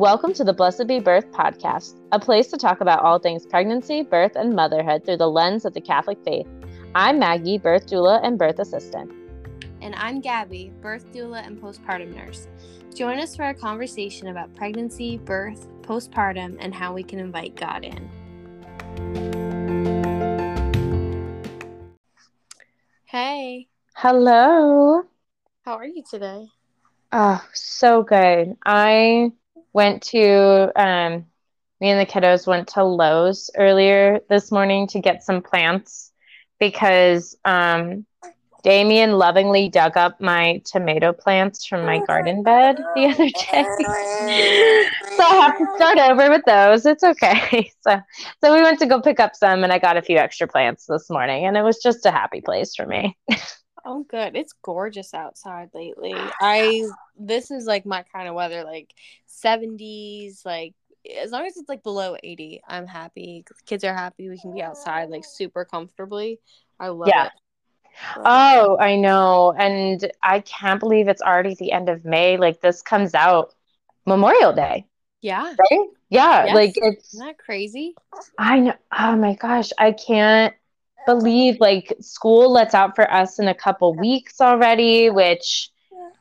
[0.00, 4.00] Welcome to the Blessed Be Birth podcast, a place to talk about all things pregnancy,
[4.02, 6.46] birth, and motherhood through the lens of the Catholic faith.
[6.94, 9.12] I'm Maggie, birth doula and birth assistant.
[9.82, 12.48] And I'm Gabby, birth doula and postpartum nurse.
[12.94, 17.84] Join us for a conversation about pregnancy, birth, postpartum, and how we can invite God
[17.84, 18.08] in.
[23.04, 25.02] Hey, Hello.
[25.66, 26.46] how are you today?
[27.12, 28.56] Oh, so good.
[28.64, 29.32] I
[29.72, 31.26] went to, um,
[31.80, 36.12] me and the kiddos went to Lowe's earlier this morning to get some plants
[36.58, 38.04] because um,
[38.62, 43.30] Damien lovingly dug up my tomato plants from my garden bed the other day.
[45.16, 46.86] so I have to start over with those.
[46.86, 47.72] It's okay.
[47.82, 47.98] So
[48.44, 50.84] so we went to go pick up some and I got a few extra plants
[50.86, 53.16] this morning and it was just a happy place for me.
[53.84, 54.36] Oh, good.
[54.36, 56.32] It's gorgeous outside lately.
[56.40, 56.82] I
[57.18, 58.94] this is like my kind of weather, like
[59.26, 60.74] 70s, like
[61.20, 63.44] as long as it's like below 80, I'm happy.
[63.66, 64.28] Kids are happy.
[64.28, 66.40] We can be outside like super comfortably.
[66.78, 67.24] I love Yeah.
[67.24, 67.32] it.
[68.14, 68.48] Love it.
[68.48, 69.52] Oh, I know.
[69.58, 72.36] And I can't believe it's already the end of May.
[72.36, 73.54] Like this comes out
[74.06, 74.86] Memorial Day,
[75.22, 75.54] yeah.
[75.58, 75.88] right?
[76.10, 76.52] Yeah, Yes.
[76.52, 77.96] like it's that crazy?
[78.38, 78.74] I know.
[78.96, 80.54] Oh my gosh, I can't
[81.06, 85.70] believe like school lets out for us in a couple weeks already, which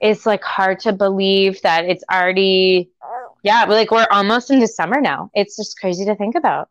[0.02, 2.90] is like hard to believe that it's already
[3.44, 5.32] yeah, but like we're almost into summer now.
[5.34, 6.70] It's just crazy to think about.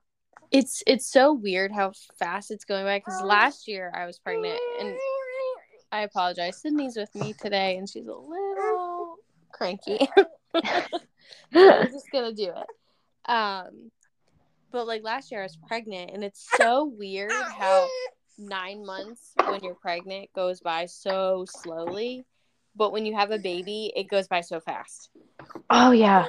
[0.51, 4.59] It's it's so weird how fast it's going by because last year I was pregnant
[4.81, 4.95] and
[5.93, 6.61] I apologize.
[6.61, 9.17] Sydney's with me today and she's a little
[9.53, 10.09] cranky.
[11.53, 13.31] we're just gonna do it.
[13.31, 13.91] Um,
[14.73, 17.89] but like last year I was pregnant, and it's so weird how
[18.39, 22.25] nine months when you're pregnant goes by so slowly,
[22.77, 25.11] but when you have a baby, it goes by so fast.
[25.71, 26.27] Oh yeah.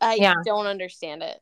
[0.00, 0.34] I Yeah.
[0.44, 1.40] don't understand it.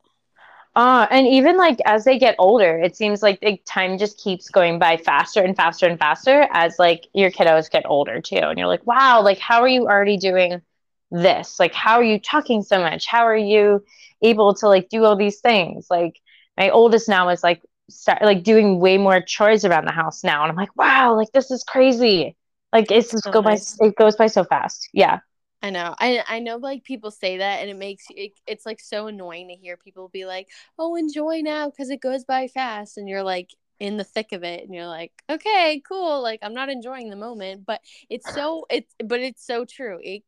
[0.75, 4.49] Uh, and even like as they get older, it seems like the time just keeps
[4.49, 8.37] going by faster and faster and faster as like your kiddos get older too.
[8.37, 10.61] And you're like, wow, like how are you already doing
[11.09, 11.59] this?
[11.59, 13.07] Like how are you talking so much?
[13.07, 13.83] How are you
[14.21, 15.87] able to like do all these things?
[15.89, 16.19] Like
[16.57, 20.43] my oldest now is like start like doing way more chores around the house now.
[20.43, 22.35] And I'm like, wow, like this is crazy.
[22.73, 24.89] Like it's just So go by it goes by so fast.
[24.93, 25.19] Yeah.
[25.61, 25.95] I know.
[25.99, 29.47] I I know like people say that and it makes it, it's like so annoying
[29.49, 30.47] to hear people be like,
[30.77, 34.43] "Oh, enjoy now cuz it goes by fast." And you're like in the thick of
[34.43, 36.21] it and you're like, "Okay, cool.
[36.21, 39.99] Like I'm not enjoying the moment, but it's so it's but it's so true.
[40.03, 40.23] It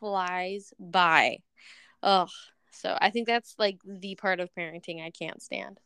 [0.00, 1.38] flies by."
[2.02, 2.30] Ugh.
[2.72, 5.78] So I think that's like the part of parenting I can't stand.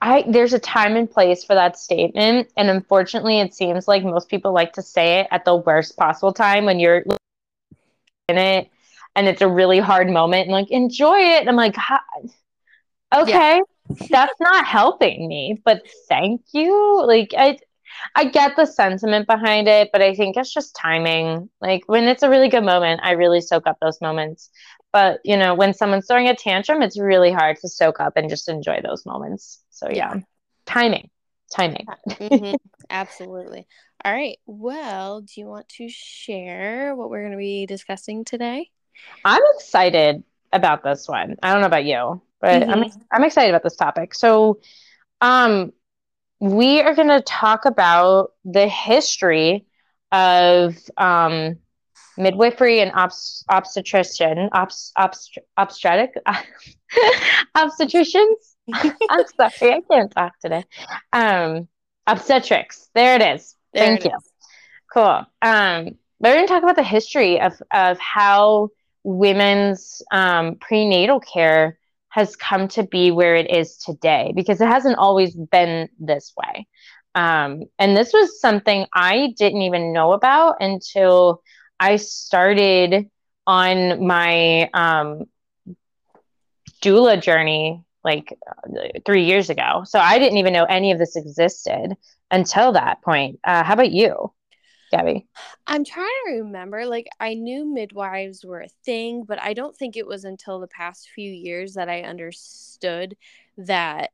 [0.00, 4.28] I there's a time and place for that statement, and unfortunately, it seems like most
[4.28, 7.04] people like to say it at the worst possible time when you're
[8.28, 8.68] in it,
[9.16, 11.40] and it's a really hard moment, and like enjoy it.
[11.40, 12.04] And I'm like, "Ha-
[13.14, 13.62] okay,
[14.10, 17.02] that's not helping me, but thank you.
[17.06, 17.58] Like I,
[18.14, 21.48] I get the sentiment behind it, but I think it's just timing.
[21.60, 24.50] Like when it's a really good moment, I really soak up those moments.
[24.94, 28.30] But you know, when someone's throwing a tantrum, it's really hard to soak up and
[28.30, 29.62] just enjoy those moments.
[29.70, 30.22] So yeah, Yeah.
[30.66, 31.10] timing,
[31.54, 31.88] timing.
[32.20, 32.58] Mhm.
[32.90, 33.66] Absolutely.
[34.04, 34.38] All right.
[34.46, 38.70] Well, do you want to share what we're going to be discussing today?
[39.24, 40.22] I'm excited
[40.52, 41.36] about this one.
[41.42, 44.14] I don't know about you, but I'm I'm excited about this topic.
[44.14, 44.60] So,
[45.20, 45.72] um,
[46.40, 49.66] we are going to talk about the history
[50.12, 51.58] of um,
[52.16, 56.14] midwifery and obst- obstetrician, obst- obst- obstetric,
[57.56, 58.54] obstetricians.
[58.72, 60.64] I'm sorry, I can't talk today.
[61.12, 61.68] Um,
[62.06, 62.88] obstetrics.
[62.94, 63.54] There it is.
[63.72, 64.16] There Thank it you.
[64.16, 64.30] is.
[64.92, 65.24] Cool.
[65.42, 68.70] Um, we're going to talk about the history of of how
[69.02, 74.96] women's um, prenatal care has come to be where it is today because it hasn't
[74.96, 76.66] always been this way.
[77.14, 81.42] Um, and this was something I didn't even know about until
[81.78, 83.10] I started
[83.46, 85.24] on my um,
[86.82, 88.38] doula journey like
[89.06, 89.82] three years ago.
[89.84, 91.96] So I didn't even know any of this existed
[92.30, 93.40] until that point.
[93.44, 94.32] Uh, how about you,
[94.90, 95.26] Gabby?
[95.66, 96.86] I'm trying to remember.
[96.86, 100.68] Like, I knew midwives were a thing, but I don't think it was until the
[100.68, 103.16] past few years that I understood
[103.56, 104.10] that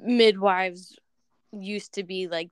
[0.00, 0.98] midwives
[1.52, 2.50] used to be like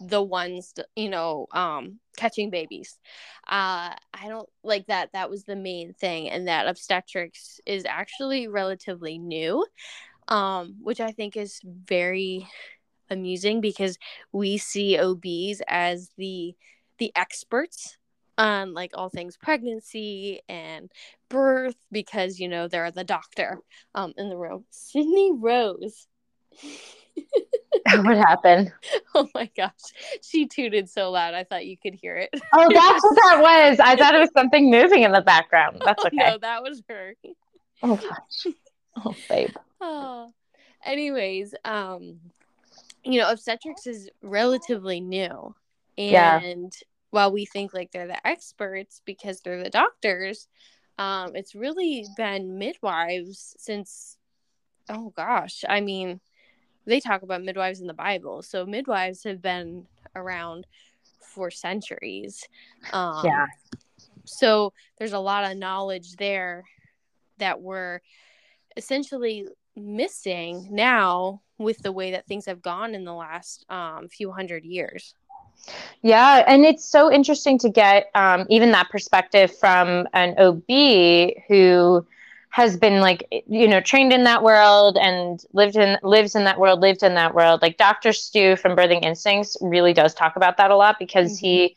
[0.00, 2.98] the ones, you know, um, catching babies.
[3.46, 5.10] Uh, I don't like that.
[5.12, 9.64] That was the main thing, and that obstetrics is actually relatively new,
[10.28, 12.46] um, which I think is very
[13.10, 13.98] amusing because
[14.32, 16.54] we see OBs as the
[16.98, 17.98] the experts
[18.38, 20.90] on like all things pregnancy and
[21.28, 23.60] birth because you know they're the doctor
[23.94, 24.64] um in the room.
[24.70, 26.06] Sydney Rose.
[27.86, 28.72] what happened?
[29.14, 29.72] Oh my gosh.
[30.20, 32.28] She tooted so loud I thought you could hear it.
[32.52, 33.80] Oh, that's what that was.
[33.80, 35.80] I thought it was something moving in the background.
[35.82, 36.18] That's okay.
[36.20, 37.14] Oh, no, that was her.
[37.82, 38.54] Oh gosh.
[39.02, 39.54] Oh babe.
[39.80, 40.30] Oh.
[40.84, 42.18] Anyways, um
[43.04, 45.54] you know, obstetrics is relatively new.
[45.96, 46.40] And yeah.
[47.10, 50.46] while we think like they're the experts because they're the doctors,
[50.98, 54.18] um, it's really been midwives since
[54.90, 55.64] oh gosh.
[55.66, 56.20] I mean,
[56.86, 58.42] they talk about midwives in the Bible.
[58.42, 60.66] So midwives have been around
[61.20, 62.48] for centuries.
[62.92, 63.46] Um, yeah.
[64.24, 66.64] So there's a lot of knowledge there
[67.38, 68.00] that we're
[68.76, 69.46] essentially
[69.76, 74.64] missing now with the way that things have gone in the last um, few hundred
[74.64, 75.14] years.
[76.02, 82.06] Yeah, and it's so interesting to get um, even that perspective from an OB who
[82.56, 86.58] has been like you know trained in that world and lived in lives in that
[86.58, 90.56] world lived in that world like dr stu from birthing instincts really does talk about
[90.56, 91.46] that a lot because mm-hmm.
[91.46, 91.76] he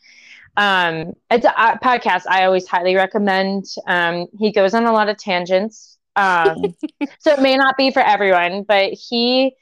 [0.56, 5.18] um it's a, podcast i always highly recommend um he goes on a lot of
[5.18, 6.56] tangents um
[7.18, 9.54] so it may not be for everyone but he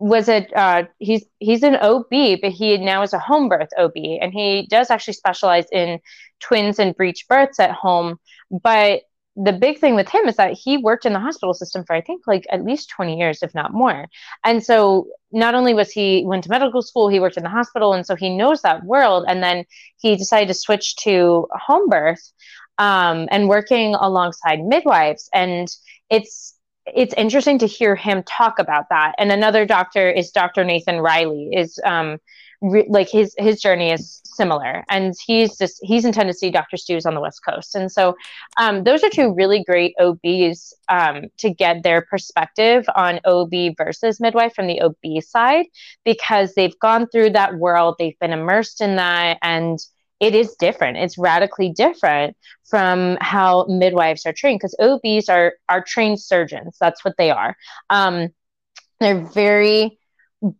[0.00, 3.92] was a uh, he's he's an OB, but he now is a home birth OB,
[3.96, 6.00] and he does actually specialize in
[6.40, 8.18] twins and breech births at home.
[8.50, 9.02] But
[9.36, 12.00] the big thing with him is that he worked in the hospital system for I
[12.00, 14.06] think like at least 20 years, if not more.
[14.44, 17.92] And so not only was he went to medical school, he worked in the hospital,
[17.92, 19.24] and so he knows that world.
[19.26, 19.64] And then
[20.00, 22.32] he decided to switch to home birth
[22.78, 25.28] um, and working alongside midwives.
[25.32, 25.68] And
[26.10, 26.54] it's
[26.86, 29.14] it's interesting to hear him talk about that.
[29.18, 30.64] And another doctor is Dr.
[30.64, 31.50] Nathan Riley.
[31.52, 32.18] Is um,
[32.64, 36.50] re- like his his journey is similar, and he's just he's in Tennessee.
[36.50, 36.76] Dr.
[36.76, 38.16] Stu's on the West Coast, and so
[38.58, 44.20] um, those are two really great OBs um, to get their perspective on OB versus
[44.20, 45.66] midwife from the OB side
[46.04, 49.78] because they've gone through that world, they've been immersed in that, and
[50.20, 50.96] it is different.
[50.96, 56.76] It's radically different from how midwives are trained because OBs are are trained surgeons.
[56.80, 57.56] That's what they are.
[57.90, 58.30] Um,
[59.00, 59.98] they're very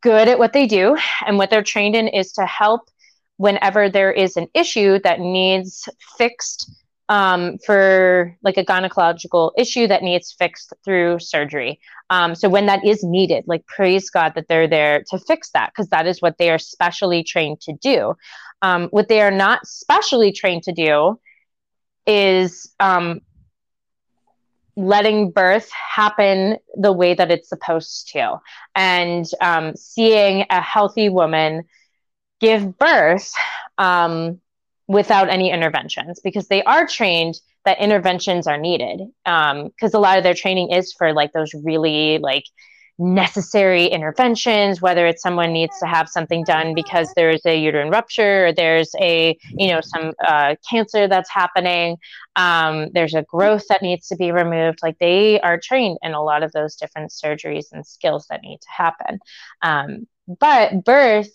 [0.01, 0.97] good at what they do,
[1.27, 2.89] and what they're trained in is to help
[3.37, 6.71] whenever there is an issue that needs fixed
[7.09, 11.79] um, for like a gynecological issue that needs fixed through surgery.
[12.11, 15.71] Um, so when that is needed, like praise God that they're there to fix that
[15.71, 18.15] because that is what they are specially trained to do.
[18.63, 21.21] Um, what they are not specially trained to do
[22.07, 23.21] is um,
[24.77, 28.41] letting birth happen the way that it's supposed to.
[28.75, 31.65] And um, seeing a healthy woman
[32.41, 33.33] give birth
[33.79, 34.41] um,
[34.89, 40.19] without any interventions because they are trained that interventions are needed because um, a lot
[40.19, 42.45] of their training is for like those really like
[42.99, 48.47] necessary interventions whether it's someone needs to have something done because there's a uterine rupture
[48.47, 51.97] or there's a you know some uh, cancer that's happening.
[52.37, 54.79] Um, there's a growth that needs to be removed.
[54.83, 58.61] Like they are trained in a lot of those different surgeries and skills that need
[58.61, 59.19] to happen.
[59.63, 61.31] Um, but birth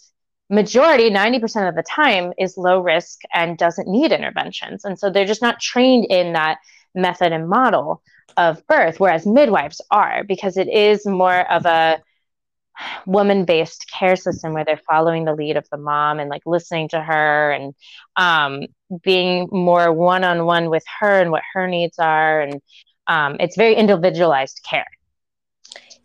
[0.50, 4.84] majority 90% of the time is low risk and doesn't need interventions.
[4.84, 6.58] And so they're just not trained in that
[6.96, 8.02] method and model
[8.40, 12.02] of birth, whereas midwives are, because it is more of a
[13.06, 16.88] woman based care system where they're following the lead of the mom and like listening
[16.88, 17.76] to her and
[18.16, 18.62] um,
[19.04, 22.40] being more one on one with her and what her needs are.
[22.40, 22.62] And
[23.08, 24.88] um, it's very individualized care.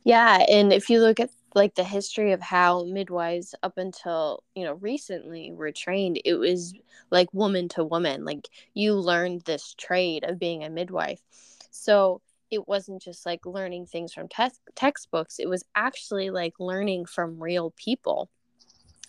[0.02, 0.44] Yeah.
[0.48, 4.72] And if you look at like the history of how midwives up until you know
[4.74, 6.74] recently were trained it was
[7.12, 11.20] like woman to woman like you learned this trade of being a midwife
[11.74, 17.04] so it wasn't just like learning things from te- textbooks, it was actually like learning
[17.04, 18.30] from real people.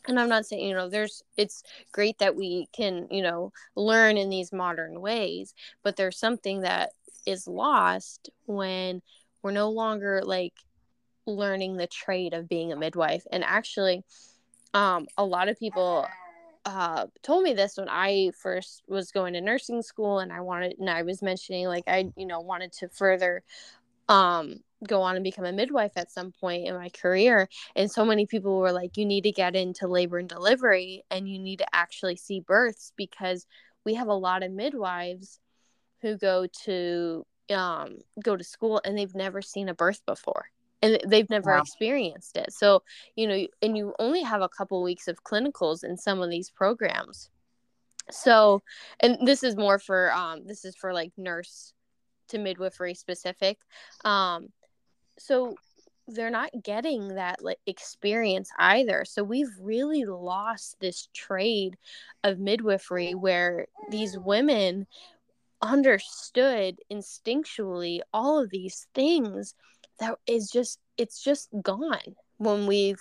[0.08, 4.18] And I'm not saying, you know, there's, it's great that we can, you know, learn
[4.18, 5.54] in these modern ways,
[5.84, 6.92] but there's something that
[7.26, 9.02] is lost when
[9.42, 10.54] we're no longer like
[11.28, 13.26] learning the trade of being a midwife.
[13.32, 14.04] And actually,
[14.74, 16.08] um, a lot of people
[16.66, 20.78] uh, told me this when I first was going to nursing school, and I wanted,
[20.80, 23.44] and I was mentioning like I, you know, wanted to further
[24.08, 24.58] um
[24.88, 27.50] go on and become a midwife at some point in my career.
[27.76, 31.28] And so many people were like you need to get into labor and delivery and
[31.28, 33.48] you need to actually see births because
[33.84, 35.40] we have a lot of midwives
[36.02, 40.48] who go to um go to school and they've never seen a birth before
[40.86, 41.62] and they've never wow.
[41.62, 42.54] experienced it.
[42.54, 42.84] So
[43.16, 46.50] you know and you only have a couple weeks of clinicals in some of these
[46.50, 47.30] programs.
[48.12, 48.62] So
[49.00, 51.74] and this is more for um this is for like nurse
[52.30, 53.58] to midwifery specific.
[54.04, 54.50] Um
[55.18, 55.56] so
[56.08, 59.06] they're not getting that like experience either.
[59.06, 61.78] So we've really lost this trade
[62.24, 64.86] of midwifery where these women
[65.62, 69.56] understood instinctually all of these things
[70.00, 72.96] that is just it's just gone when we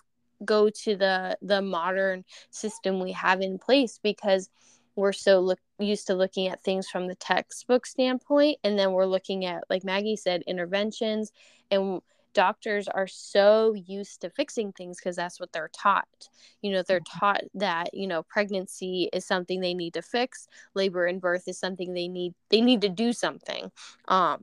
[0.44, 4.50] go to the the modern system we have in place because
[4.96, 8.58] we're so look used to looking at things from the textbook standpoint.
[8.62, 11.32] And then we're looking at like maggie said interventions.
[11.70, 12.00] And
[12.32, 16.28] doctors are so used to fixing things because that's what they're taught.
[16.62, 17.18] You know they're mm-hmm.
[17.18, 20.46] taught that you know pregnancy is something they need to fix.
[20.74, 23.70] Labor and birth is something they need they need to do something.
[24.08, 24.42] Um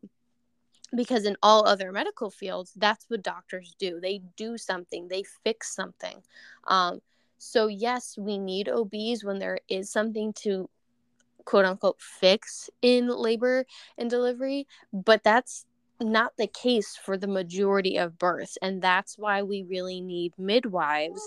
[0.95, 3.99] because in all other medical fields that's what doctors do.
[4.01, 6.21] They do something they fix something.
[6.67, 7.01] Um
[7.43, 10.69] so, yes, we need OBs when there is something to
[11.43, 13.65] quote unquote fix in labor
[13.97, 15.65] and delivery, but that's
[15.99, 21.21] not the case for the majority of births and that's why we really need midwives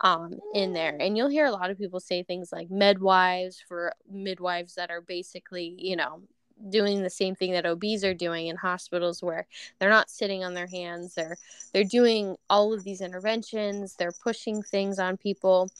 [0.00, 0.96] um, in there.
[0.98, 5.00] And you'll hear a lot of people say things like midwives for midwives that are
[5.00, 6.22] basically you know
[6.70, 9.46] doing the same thing that OBs are doing in hospitals where
[9.78, 11.14] they're not sitting on their hands.
[11.14, 11.36] They're
[11.72, 13.94] they're doing all of these interventions.
[13.94, 15.70] They're pushing things on people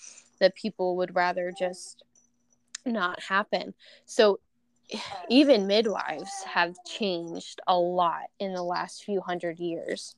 [0.41, 2.05] that people would rather just
[2.85, 3.75] not happen.
[4.07, 4.41] So
[5.29, 10.17] even midwives have changed a lot in the last few hundred years.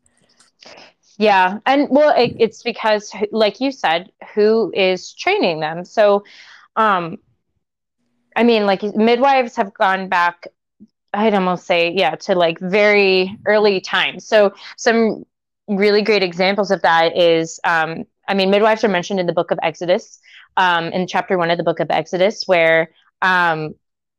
[1.18, 5.84] Yeah and well it, it's because like you said who is training them?
[5.84, 6.24] So
[6.76, 7.18] um
[8.36, 10.48] I mean, like midwives have gone back,
[11.12, 14.26] I'd almost say, yeah, to like very early times.
[14.26, 15.24] So some
[15.68, 19.50] really great examples of that is, um, I mean, midwives are mentioned in the book
[19.50, 20.18] of Exodus,
[20.56, 22.90] um, in chapter one of the book of Exodus, where
[23.22, 23.74] um,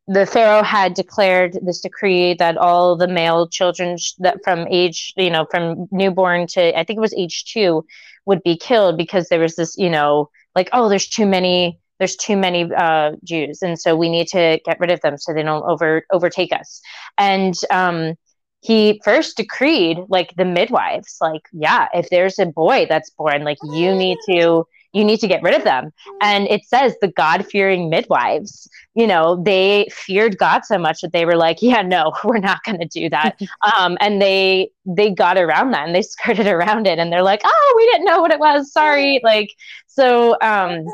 [0.08, 5.30] the Pharaoh had declared this decree that all the male children that from age, you
[5.30, 7.86] know, from newborn to I think it was age two,
[8.26, 12.16] would be killed because there was this, you know, like oh, there's too many there's
[12.16, 15.44] too many uh, Jews, and so we need to get rid of them so they
[15.44, 16.82] don't over overtake us.
[17.18, 18.16] And um,
[18.62, 23.58] he first decreed like the midwives, like yeah, if there's a boy that's born, like
[23.64, 25.92] you need to you need to get rid of them.
[26.22, 31.12] And it says the God fearing midwives, you know, they feared God so much that
[31.12, 33.38] they were like, yeah, no, we're not going to do that.
[33.78, 37.42] um, and they, they got around that and they skirted around it and they're like,
[37.44, 38.72] oh, we didn't know what it was.
[38.72, 39.20] Sorry.
[39.22, 39.50] Like,
[39.86, 40.86] so, um,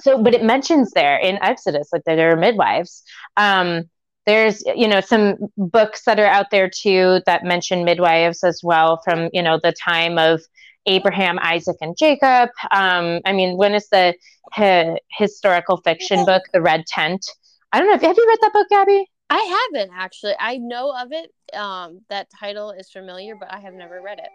[0.00, 3.02] so, but it mentions there in Exodus, like that there are midwives.
[3.36, 3.84] Um,
[4.26, 9.00] there's you know some books that are out there too that mention midwives as well
[9.04, 10.40] from you know the time of
[10.86, 12.50] Abraham, Isaac, and Jacob.
[12.70, 14.14] Um, I mean, when is the
[14.52, 17.24] hi- historical fiction book, The Red Tent?
[17.72, 18.08] I don't know.
[18.08, 19.06] Have you read that book, Gabby?
[19.30, 20.34] I haven't actually.
[20.38, 21.32] I know of it.
[21.56, 24.28] Um, that title is familiar, but I have never read it.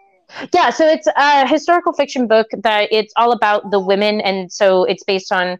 [0.52, 4.84] Yeah, so it's a historical fiction book that it's all about the women, and so
[4.84, 5.58] it's based on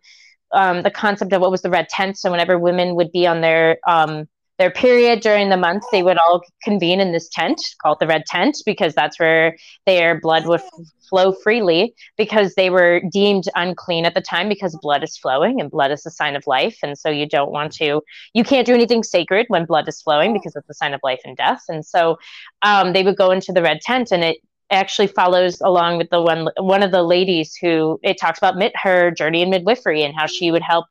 [0.52, 2.18] um, the concept of what was the red tent.
[2.18, 4.26] So whenever women would be on their um,
[4.58, 8.24] their period during the month, they would all convene in this tent called the Red
[8.26, 9.56] Tent because that's where
[9.86, 10.60] their blood would
[11.08, 15.70] flow freely because they were deemed unclean at the time because blood is flowing and
[15.70, 16.76] blood is a sign of life.
[16.82, 18.02] And so you don't want to,
[18.34, 21.20] you can't do anything sacred when blood is flowing because it's a sign of life
[21.24, 21.62] and death.
[21.68, 22.18] And so
[22.62, 24.38] um, they would go into the Red Tent and it
[24.70, 28.72] actually follows along with the one one of the ladies who it talks about mit,
[28.76, 30.86] her journey in midwifery and how she would help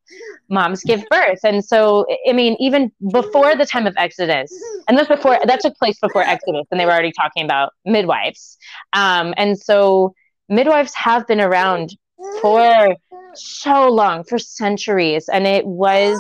[0.50, 1.40] moms give birth.
[1.44, 4.52] And so i mean even before the time of exodus
[4.88, 8.58] and that's before that took place before exodus and they were already talking about midwives.
[8.94, 10.14] Um, and so
[10.50, 11.96] midwives have been around
[12.42, 12.96] for
[13.34, 15.30] so long for centuries.
[15.30, 16.20] And it was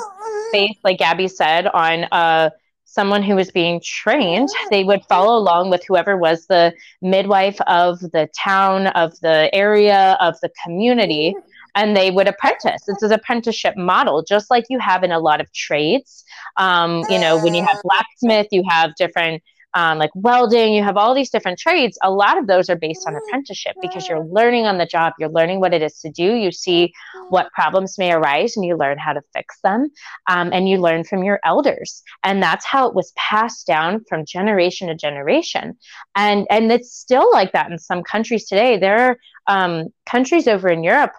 [0.52, 2.52] based like gabby said on a
[2.88, 8.00] someone who was being trained, they would follow along with whoever was the midwife of
[8.00, 11.36] the town, of the area, of the community,
[11.76, 12.82] and they would apprentice.
[12.88, 16.24] It's an apprenticeship model, just like you have in a lot of trades.
[16.56, 20.98] Um, you know, when you have blacksmith, you have different um, like welding, you have
[20.98, 21.98] all these different trades.
[22.04, 25.30] A lot of those are based on apprenticeship because you're learning on the job, you're
[25.30, 26.94] learning what it is to do, you see
[27.30, 29.90] what problems may arise, and you learn how to fix them,
[30.28, 32.02] um, and you learn from your elders.
[32.24, 35.78] And that's how it was passed down from generation to generation.
[36.16, 38.78] And and it's still like that in some countries today.
[38.78, 41.12] There are um, countries over in Europe,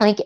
[0.00, 0.18] like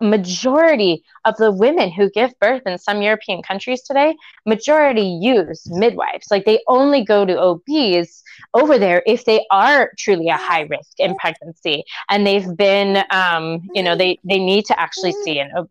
[0.00, 4.14] majority of the women who give birth in some European countries today,
[4.46, 6.28] majority use midwives.
[6.30, 8.22] Like they only go to OBs
[8.54, 13.60] over there if they are truly a high risk in pregnancy and they've been, um,
[13.74, 15.68] you know, they, they need to actually see an OB.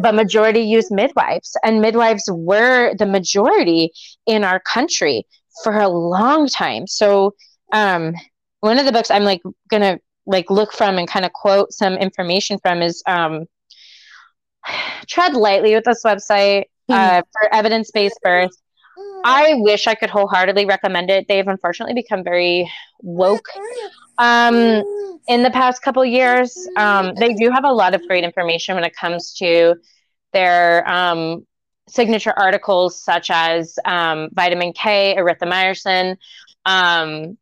[0.00, 3.92] But majority use midwives, and midwives were the majority
[4.26, 5.26] in our country
[5.62, 6.86] for a long time.
[6.86, 7.34] So,
[7.72, 8.14] um,
[8.60, 11.94] one of the books I'm like gonna like look from and kind of quote some
[11.94, 13.46] information from is um,
[15.06, 17.20] tread lightly with this website uh, mm-hmm.
[17.20, 18.50] for evidence-based birth.
[19.24, 21.26] I wish I could wholeheartedly recommend it.
[21.28, 23.48] They've unfortunately become very woke
[24.18, 24.82] um,
[25.28, 26.56] in the past couple years.
[26.76, 29.76] Um, they do have a lot of great information when it comes to
[30.32, 31.46] their um,
[31.88, 36.16] signature articles, such as um, vitamin K, erythromycin,
[36.64, 37.38] um,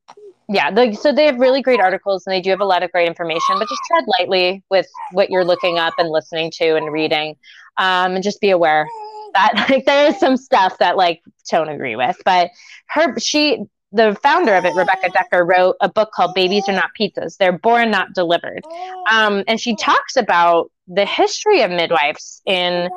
[0.52, 2.90] yeah, the, so they have really great articles and they do have a lot of
[2.90, 6.92] great information, but just tread lightly with what you're looking up and listening to and
[6.92, 7.36] reading.
[7.76, 8.86] Um, and just be aware
[9.34, 12.16] that like there is some stuff that like don't agree with.
[12.24, 12.50] But
[12.88, 16.90] her she the founder of it, Rebecca Dekker, wrote a book called Babies Are Not
[16.98, 17.36] Pizzas.
[17.36, 18.64] They're Born Not Delivered.
[19.10, 22.88] Um, and she talks about the history of midwives in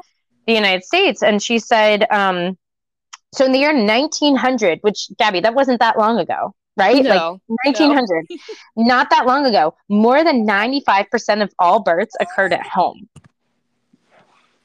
[0.45, 1.23] the United States.
[1.23, 2.57] And she said, um,
[3.33, 7.03] so in the year 1900, which Gabby, that wasn't that long ago, right?
[7.03, 8.37] No, like 1900, no.
[8.77, 13.09] not that long ago, more than 95% of all births occurred at home.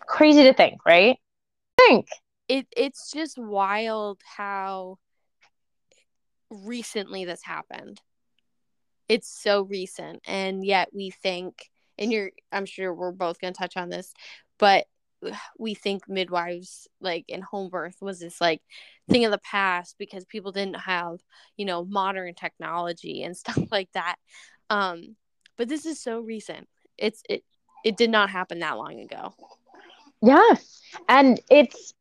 [0.00, 1.18] Crazy to think, right?
[1.76, 2.08] Think.
[2.48, 4.96] It it's just wild how
[6.50, 8.00] recently this happened.
[9.08, 13.58] It's so recent and yet we think and you're I'm sure we're both going to
[13.58, 14.14] touch on this,
[14.58, 14.86] but
[15.58, 18.62] we think midwives like in home birth was this like
[19.08, 21.18] thing of the past because people didn't have
[21.56, 24.16] you know modern technology and stuff like that.
[24.70, 25.16] Um
[25.56, 26.68] but this is so recent.
[26.96, 27.44] It's it
[27.84, 29.34] it did not happen that long ago.
[30.22, 30.54] Yeah.
[31.08, 31.94] And it's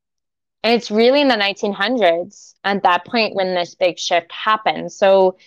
[0.64, 4.92] it's really in the 1900s at that point when this big shift happened.
[4.92, 5.38] So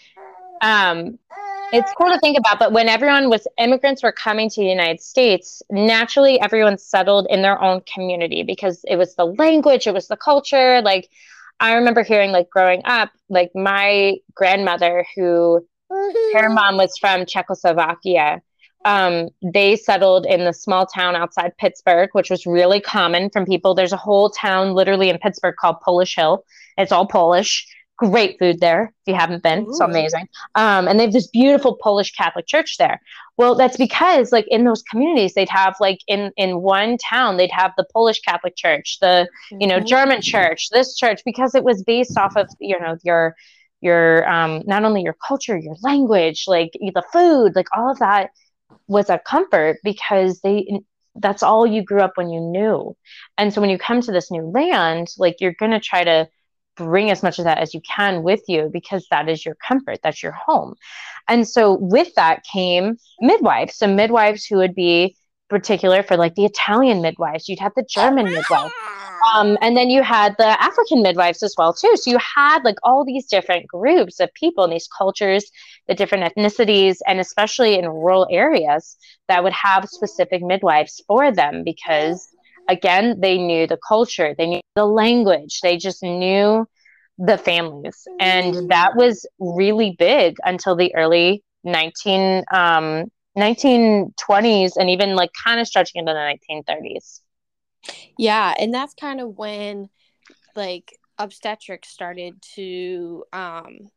[0.60, 1.18] um
[1.72, 5.00] it's cool to think about, but when everyone was immigrants were coming to the United
[5.00, 10.08] States, naturally everyone settled in their own community because it was the language, it was
[10.08, 10.80] the culture.
[10.82, 11.08] Like
[11.60, 15.66] I remember hearing like growing up, like my grandmother who
[16.34, 18.42] her mom was from Czechoslovakia.
[18.84, 23.74] Um, they settled in the small town outside Pittsburgh, which was really common from people.
[23.74, 26.44] There's a whole town literally in Pittsburgh called Polish Hill.
[26.78, 27.66] It's all Polish
[28.00, 29.74] great food there if you haven't been Ooh.
[29.74, 32.98] so amazing um, and they have this beautiful polish catholic church there
[33.36, 37.50] well that's because like in those communities they'd have like in in one town they'd
[37.50, 39.84] have the polish catholic church the you know mm-hmm.
[39.84, 43.36] german church this church because it was based off of you know your
[43.82, 48.30] your um not only your culture your language like the food like all of that
[48.86, 50.80] was a comfort because they
[51.16, 52.96] that's all you grew up when you knew
[53.36, 56.26] and so when you come to this new land like you're going to try to
[56.84, 59.98] bring as much of that as you can with you because that is your comfort,
[60.02, 60.74] that's your home.
[61.28, 63.76] And so with that came midwives.
[63.76, 65.16] So midwives who would be
[65.48, 68.72] particular for like the Italian midwives, you'd have the German midwife.
[69.34, 71.94] Um, and then you had the African midwives as well too.
[71.96, 75.50] So you had like all these different groups of people in these cultures,
[75.88, 78.96] the different ethnicities, and especially in rural areas
[79.28, 82.28] that would have specific midwives for them because
[82.68, 86.66] again, they knew the culture, they knew the language, they just knew
[87.18, 88.06] the families.
[88.18, 93.04] And that was really big until the early 19, um,
[93.36, 97.20] 1920s and even like kind of stretching into the 1930s.
[98.18, 98.54] Yeah.
[98.58, 99.88] And that's kind of when
[100.56, 103.90] like obstetrics started to um,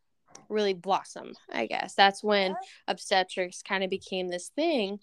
[0.50, 1.96] really blossom, I guess.
[1.96, 2.56] That's when
[2.88, 5.00] obstetrics kind of became this thing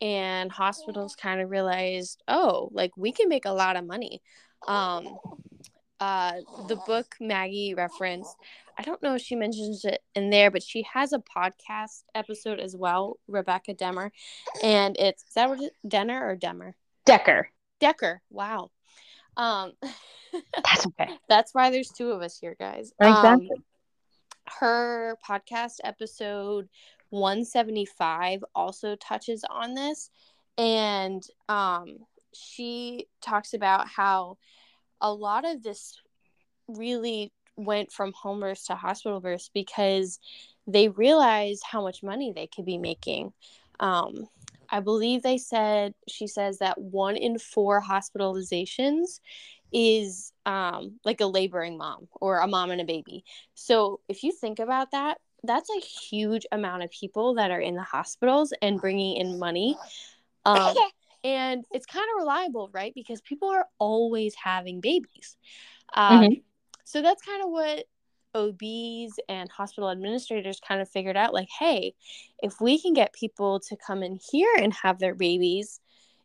[0.00, 4.22] and hospitals kind of realized oh like we can make a lot of money.
[4.66, 5.18] Um
[6.00, 6.34] uh
[6.68, 8.36] the book maggie referenced
[8.78, 12.60] i don't know if she mentions it in there but she has a podcast episode
[12.60, 14.10] as well rebecca demmer
[14.62, 16.72] and it's is that denner or demmer?
[17.06, 17.44] Dekker.
[17.80, 18.70] Dekker wow.
[19.36, 19.72] Um
[20.64, 21.10] that's okay.
[21.28, 22.92] that's why there's two of us here guys.
[23.00, 23.50] Exactly.
[23.54, 23.64] Um,
[24.60, 26.68] her podcast episode
[27.10, 30.10] 175 also touches on this.
[30.56, 31.98] And um,
[32.34, 34.38] she talks about how
[35.00, 36.00] a lot of this
[36.66, 40.18] really went from home births to hospital births because
[40.66, 43.32] they realized how much money they could be making.
[43.80, 44.28] Um,
[44.70, 49.20] i believe they said she says that one in four hospitalizations
[49.72, 53.24] is um, like a laboring mom or a mom and a baby.
[53.54, 57.74] So if you think about that that's a huge amount of people that are in
[57.74, 59.76] the hospitals and bringing in money.
[60.44, 60.74] Um,
[61.24, 62.92] and it's kind of reliable, right?
[62.94, 65.36] Because people are always having babies.
[65.94, 66.32] Um, mm-hmm.
[66.84, 67.84] So that's kind of what
[68.34, 71.94] OBs and hospital administrators kind of figured out like, hey,
[72.42, 75.80] if we can get people to come in here and have their babies,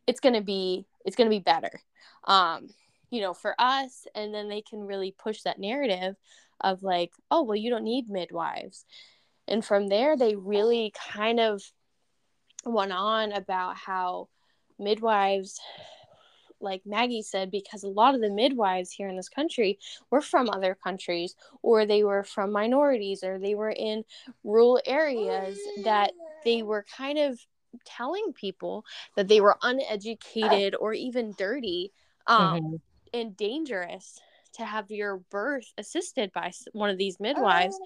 [0.06, 1.80] it's going to be it's going to be better.
[2.24, 2.68] Um,
[3.10, 6.16] you know, for us and then they can really push that narrative
[6.60, 8.84] of like, oh, well you don't need midwives.
[9.46, 11.62] And from there they really kind of
[12.64, 14.28] went on about how
[14.78, 15.60] midwives
[16.64, 19.78] like Maggie said, because a lot of the midwives here in this country
[20.10, 24.04] were from other countries, or they were from minorities, or they were in
[24.42, 26.12] rural areas that
[26.44, 27.38] they were kind of
[27.84, 31.92] telling people that they were uneducated or even dirty
[32.26, 32.76] um, mm-hmm.
[33.12, 34.20] and dangerous
[34.54, 37.78] to have your birth assisted by one of these midwives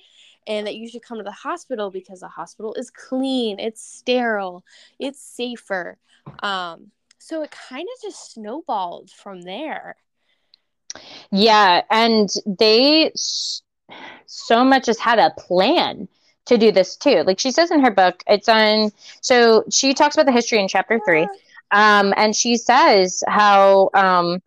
[0.47, 4.65] and that you should come to the hospital because the hospital is clean it's sterile
[4.99, 5.99] it's safer
[6.43, 9.97] um, so it kind of just snowballed from there.
[11.31, 13.13] Yeah, and they
[14.27, 16.09] so much has had a plan
[16.47, 17.23] to do this too.
[17.25, 18.93] Like she says in her book, it's on.
[19.21, 21.29] So she talks about the history in chapter three,
[21.71, 24.43] um, and she says how um,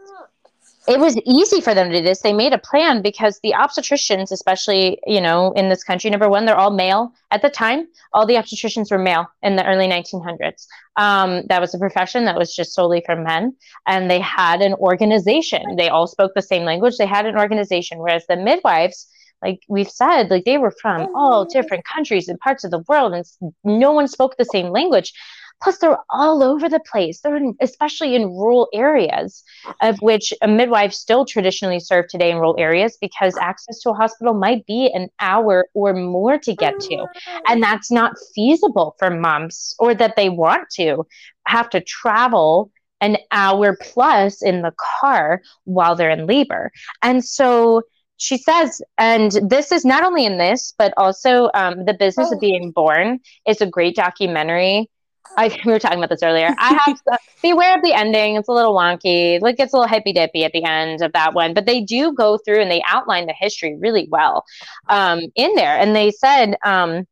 [0.87, 2.21] it was easy for them to do this.
[2.21, 6.45] They made a plan because the obstetricians, especially, you know, in this country, number one,
[6.45, 7.87] they're all male at the time.
[8.13, 10.65] All the obstetricians were male in the early 1900s.
[10.97, 13.55] Um, that was a profession that was just solely for men.
[13.85, 15.75] And they had an organization.
[15.75, 16.97] They all spoke the same language.
[16.97, 17.99] They had an organization.
[17.99, 19.07] Whereas the midwives,
[19.43, 23.13] like we've said, like they were from all different countries and parts of the world,
[23.13, 23.25] and
[23.63, 25.13] no one spoke the same language.
[25.61, 27.21] Plus, they're all over the place.
[27.21, 29.43] They're in, especially in rural areas,
[29.81, 33.93] of which a midwife still traditionally serve today in rural areas because access to a
[33.93, 37.05] hospital might be an hour or more to get to.
[37.47, 41.05] And that's not feasible for moms or that they want to
[41.47, 42.71] have to travel
[43.01, 46.71] an hour plus in the car while they're in labor.
[47.01, 47.81] And so
[48.17, 52.37] she says, and this is not only in this, but also um, The Business of
[52.37, 52.39] oh.
[52.39, 54.89] Being Born is a great documentary
[55.37, 56.53] I, we were talking about this earlier.
[56.57, 58.35] I have to beware of the ending.
[58.35, 59.41] It's a little wonky.
[59.41, 62.13] Like it's a little hippy dippy at the end of that one, but they do
[62.13, 64.43] go through and they outline the history really well
[64.89, 65.77] um, in there.
[65.77, 67.07] And they said, um,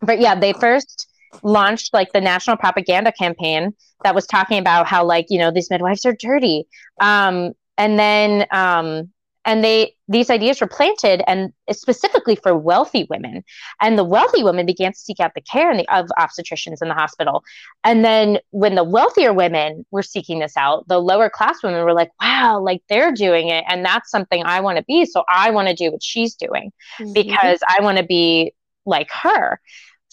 [0.00, 1.08] but yeah, they first
[1.42, 5.70] launched like the national propaganda campaign that was talking about how like you know these
[5.70, 6.66] midwives are dirty.
[7.00, 9.10] Um, and then um,
[9.44, 13.42] and they these ideas were planted and specifically for wealthy women.
[13.80, 16.94] And the wealthy women began to seek out the care the, of obstetricians in the
[16.94, 17.42] hospital.
[17.84, 21.94] And then when the wealthier women were seeking this out the lower class women were
[21.94, 23.64] like wow like they're doing it.
[23.68, 25.04] And that's something i want to be.
[25.06, 27.12] So i want to do what she's doing mm-hmm.
[27.12, 28.52] because i want to be
[28.86, 29.60] like her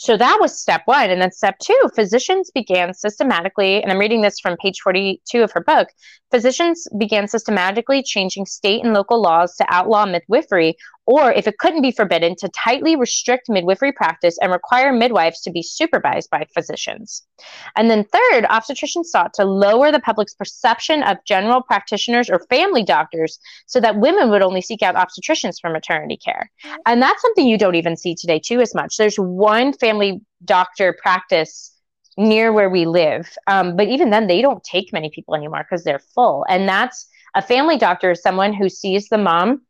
[0.01, 1.11] so that was step one.
[1.11, 5.51] And then step two, physicians began systematically, and I'm reading this from page 42 of
[5.51, 5.89] her book
[6.31, 11.81] physicians began systematically changing state and local laws to outlaw midwifery or if it couldn't
[11.81, 17.23] be forbidden, to tightly restrict midwifery practice and require midwives to be supervised by physicians.
[17.75, 22.83] And then, third, obstetricians sought to lower the public's perception of general practitioners or family
[22.83, 26.51] doctors so that women would only seek out obstetricians for maternity care.
[26.85, 28.97] And that's something you don't even see today, too, as much.
[28.97, 31.75] There's one family doctor practice
[32.17, 33.35] near where we live.
[33.47, 36.45] Um, but even then, they don't take many people anymore because they're full.
[36.47, 39.61] And that's a family doctor is someone who sees the mom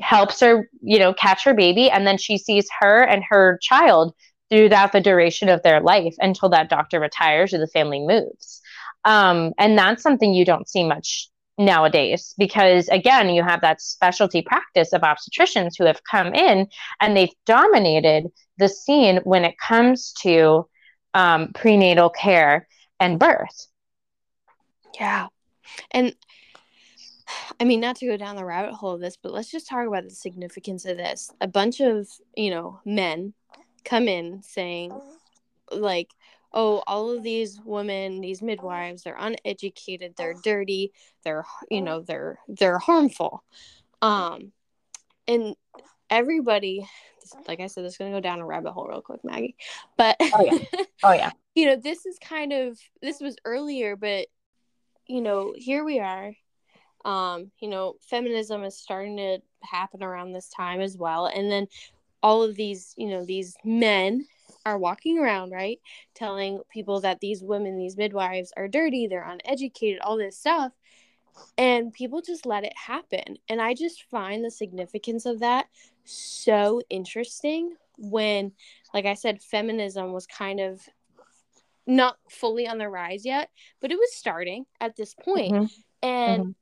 [0.00, 4.14] helps her, you know, catch her baby, and then she sees her and her child
[4.50, 8.60] throughout the duration of their life until that doctor retires or the family moves.
[9.04, 14.42] Um, and that's something you don't see much nowadays because again you have that specialty
[14.42, 16.68] practice of obstetricians who have come in
[17.00, 18.26] and they've dominated
[18.58, 20.68] the scene when it comes to
[21.14, 22.68] um, prenatal care
[23.00, 23.68] and birth
[25.00, 25.28] yeah
[25.92, 26.14] and
[27.60, 29.86] I mean, not to go down the rabbit hole of this, but let's just talk
[29.86, 31.30] about the significance of this.
[31.40, 33.34] A bunch of, you know, men
[33.84, 35.76] come in saying, uh-huh.
[35.76, 36.10] like,
[36.52, 40.40] oh, all of these women, these midwives, they're uneducated, they're uh-huh.
[40.44, 40.92] dirty,
[41.24, 41.84] they're, you uh-huh.
[41.84, 43.42] know, they're they're harmful.
[44.02, 44.52] Um,
[45.26, 45.56] and
[46.10, 46.86] everybody,
[47.48, 49.56] like I said, this is gonna go down a rabbit hole real quick, Maggie.
[49.96, 51.32] But oh yeah, oh yeah.
[51.54, 54.28] you know, this is kind of this was earlier, but
[55.06, 56.34] you know, here we are
[57.06, 61.26] um, you know, feminism is starting to happen around this time as well.
[61.26, 61.68] And then
[62.20, 64.26] all of these, you know, these men
[64.66, 65.78] are walking around, right,
[66.14, 70.72] telling people that these women, these midwives are dirty, they're uneducated, all this stuff.
[71.56, 73.38] And people just let it happen.
[73.48, 75.66] And I just find the significance of that
[76.04, 78.50] so interesting when,
[78.92, 80.80] like I said, feminism was kind of
[81.86, 85.54] not fully on the rise yet, but it was starting at this point.
[85.54, 86.08] Mm-hmm.
[86.08, 86.54] And Mhm.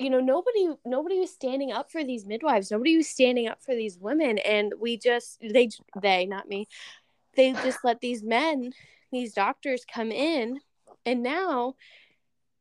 [0.00, 2.70] You know, nobody nobody was standing up for these midwives.
[2.70, 5.68] Nobody was standing up for these women and we just they
[6.00, 6.68] they not me.
[7.36, 8.72] They just let these men,
[9.12, 10.60] these doctors come in
[11.04, 11.74] and now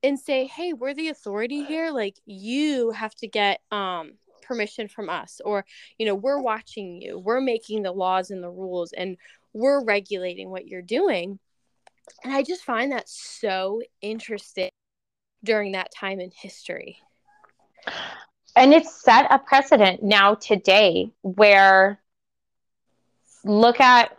[0.04, 1.92] and say, "Hey, we're the authority here.
[1.92, 5.66] Like you have to get um permission from us or
[5.98, 7.20] you know, we're watching you.
[7.20, 9.16] We're making the laws and the rules and
[9.54, 11.40] we're regulating what you're doing."
[12.26, 14.72] And I just find that so interesting
[15.44, 17.00] during that time in history.
[18.56, 22.00] And it's set a precedent now today where
[23.44, 24.16] look at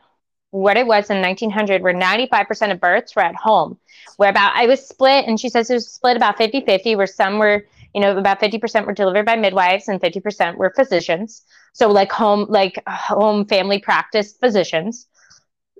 [0.50, 3.78] what it was in 1900 where 95% of births were at home
[4.16, 7.38] where about i was split and she says it was split about 50-50 where some
[7.38, 7.64] were
[7.94, 11.42] you know about 50% were delivered by midwives and 50% were physicians.
[11.72, 15.06] So like home like home family practice physicians.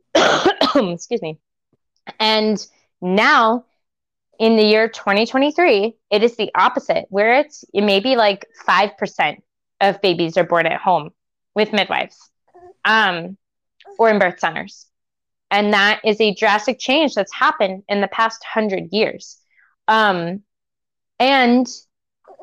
[0.14, 1.38] Excuse me.
[2.18, 2.64] And
[3.00, 3.64] now
[4.40, 9.36] in the year 2023 it is the opposite where it's it may be like 5%
[9.80, 11.10] of babies are born at home
[11.54, 12.30] with midwives
[12.84, 13.36] um,
[13.98, 14.86] or in birth centers.
[15.50, 19.38] And that is a drastic change that's happened in the past 100 years.
[19.88, 20.42] Um,
[21.18, 21.66] and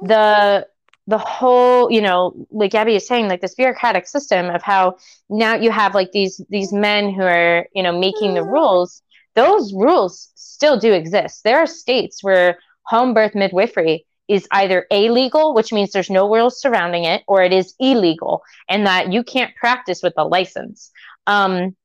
[0.01, 0.67] the
[1.07, 4.95] the whole you know like gabby is saying like this bureaucratic system of how
[5.29, 9.01] now you have like these these men who are you know making the rules
[9.37, 15.53] those rules still do exist there are states where home birth midwifery is either illegal
[15.53, 19.55] which means there's no rules surrounding it or it is illegal and that you can't
[19.55, 20.91] practice with a license
[21.27, 21.75] um,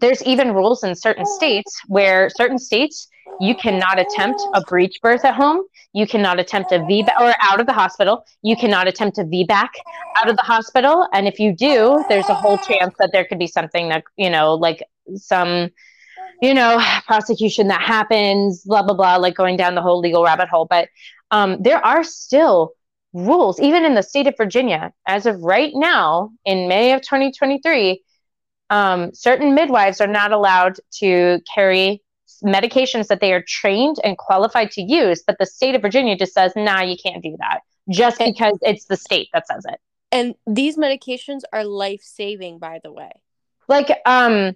[0.00, 3.08] there's even rules in certain states where certain states
[3.40, 5.62] you cannot attempt a breech birth at home
[5.94, 8.26] you cannot attempt a VBAC or out of the hospital.
[8.42, 9.68] You cannot attempt a VBAC
[10.16, 11.08] out of the hospital.
[11.12, 14.28] And if you do, there's a whole chance that there could be something that, you
[14.28, 14.82] know, like
[15.14, 15.70] some,
[16.42, 20.48] you know, prosecution that happens, blah, blah, blah, like going down the whole legal rabbit
[20.48, 20.66] hole.
[20.68, 20.88] But
[21.30, 22.72] um, there are still
[23.12, 28.02] rules, even in the state of Virginia, as of right now, in May of 2023,
[28.70, 32.02] um, certain midwives are not allowed to carry
[32.44, 36.34] medications that they are trained and qualified to use, but the state of Virginia just
[36.34, 39.78] says, nah, you can't do that just because it's the state that says it.
[40.10, 43.10] And these medications are life saving, by the way.
[43.68, 44.54] Like, um,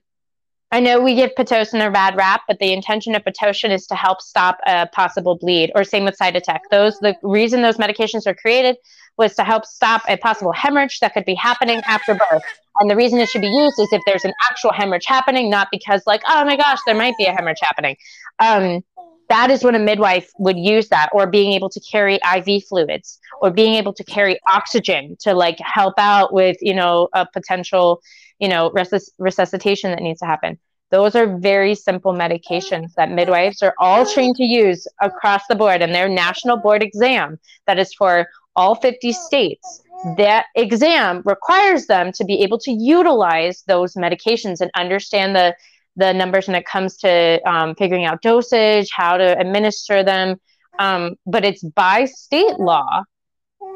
[0.71, 3.95] I know we give Pitocin a bad rap, but the intention of Pitocin is to
[3.95, 6.61] help stop a possible bleed, or same with Cytotec.
[6.71, 8.77] Those the reason those medications were created
[9.17, 12.43] was to help stop a possible hemorrhage that could be happening after birth.
[12.81, 15.69] And the reason it should be used is if there's an actual hemorrhage happening, not
[15.73, 17.97] because like, oh my gosh, there might be a hemorrhage happening.
[18.39, 18.85] Um,
[19.29, 23.19] that is when a midwife would use that, or being able to carry IV fluids,
[23.41, 28.03] or being able to carry oxygen to like help out with you know a potential
[28.39, 30.59] you know resus- resuscitation that needs to happen.
[30.91, 35.83] Those are very simple medications that midwives are all trained to use across the board
[35.83, 39.83] in their national board exam that is for all 50 states.
[40.17, 45.55] That exam requires them to be able to utilize those medications and understand the
[45.99, 50.37] the numbers when it comes to um, figuring out dosage, how to administer them.
[50.79, 53.03] Um, but it's by state law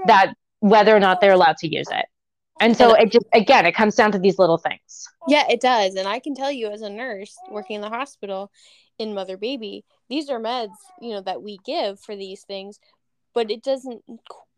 [0.06, 2.06] that whether or not they're allowed to use it.
[2.60, 5.08] And so it just again, it comes down to these little things.
[5.26, 5.96] Yeah, it does.
[5.96, 8.52] And I can tell you as a nurse working in the hospital
[8.98, 12.78] in mother baby, these are meds, you know, that we give for these things,
[13.34, 14.02] but it doesn't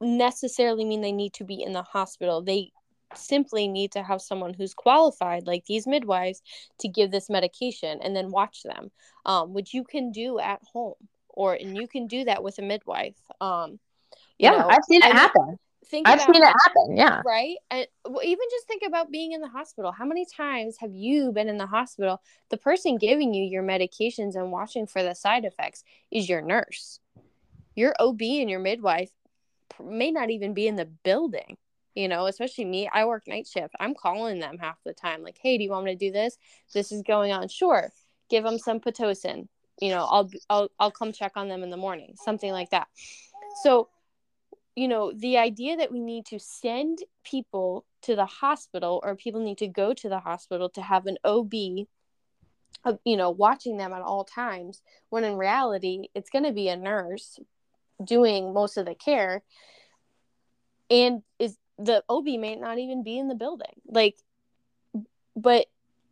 [0.03, 2.43] necessarily mean they need to be in the hospital.
[2.43, 2.73] They
[3.19, 6.43] simply need to have someone who's qualified like these midwives
[6.79, 8.91] to give this medication and then watch them.
[9.27, 10.95] Um, which you can do at home
[11.29, 13.17] or and you can do that with a midwife.
[13.41, 13.79] Um
[14.39, 15.59] Yeah, know, I've seen it happen.
[15.87, 16.97] think I've about seen it happen.
[16.97, 17.23] Yeah.
[17.25, 20.95] right and well, even just think about being in the hospital how many times have
[20.95, 25.15] you been in the hospital the person giving you your medications and watching for the
[25.15, 27.01] side effects is your nurse
[27.75, 29.11] your ob and your midwife
[29.83, 31.57] may not even be in the building
[31.95, 33.75] you know especially me i work night shift.
[33.81, 36.37] I'm calling them half the time like hey do you want me to do this?
[36.73, 37.49] This is going on.
[37.49, 37.91] Sure.
[38.31, 39.49] Give them some pitocin
[39.81, 42.89] you know i'll i'll, I'll come check on them in the morning something like that.
[43.63, 43.89] So
[44.77, 49.43] you know the idea that we need to send people to the hospital or people
[49.43, 51.87] need to go to the hospital to have an ob you
[53.17, 57.39] know watching them at all times when in reality it's going to be a nurse
[58.05, 59.43] doing most of the care
[60.91, 64.17] and is the ob may not even be in the building like
[65.37, 65.67] but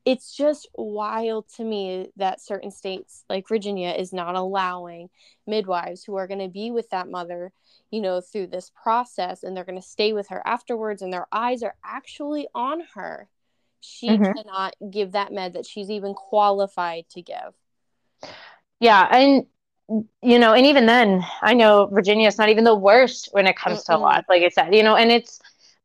[0.05, 5.09] it's just wild to me that certain states like virginia is not allowing
[5.46, 7.53] midwives who are going to be with that mother
[7.90, 11.27] you know through this process and they're going to stay with her afterwards and their
[11.33, 13.29] eyes are actually on her
[13.81, 14.35] she Mhm.
[14.35, 17.55] cannot give that med that she's even qualified to give
[18.81, 19.46] Yeah, and
[20.22, 23.57] you know, and even then, I know Virginia is not even the worst when it
[23.57, 23.85] comes Mm-mm.
[23.85, 25.38] to laws, like I said, you know, and it's,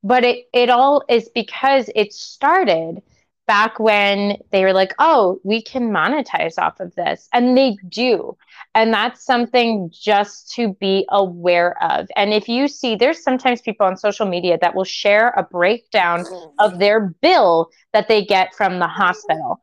[0.03, 3.01] but it it all is because it started
[3.47, 7.29] back when they were like, oh, we can monetize off of this.
[7.33, 8.37] And they do.
[8.75, 12.07] And that's something just to be aware of.
[12.15, 16.25] And if you see, there's sometimes people on social media that will share a breakdown
[16.25, 16.49] mm-hmm.
[16.59, 19.61] of their bill that they get from the hospital.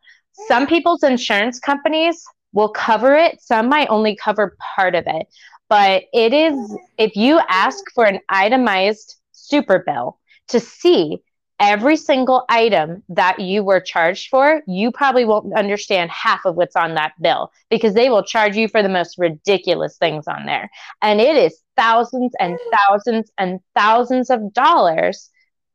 [0.48, 5.26] Some people's insurance companies will cover it, some might only cover part of it.
[5.68, 11.18] But it is, if you ask for an itemized super bill to see
[11.60, 16.76] every single item that you were charged for, you probably won't understand half of what's
[16.76, 20.68] on that bill because they will charge you for the most ridiculous things on there.
[21.00, 25.30] And it is thousands and thousands and thousands of dollars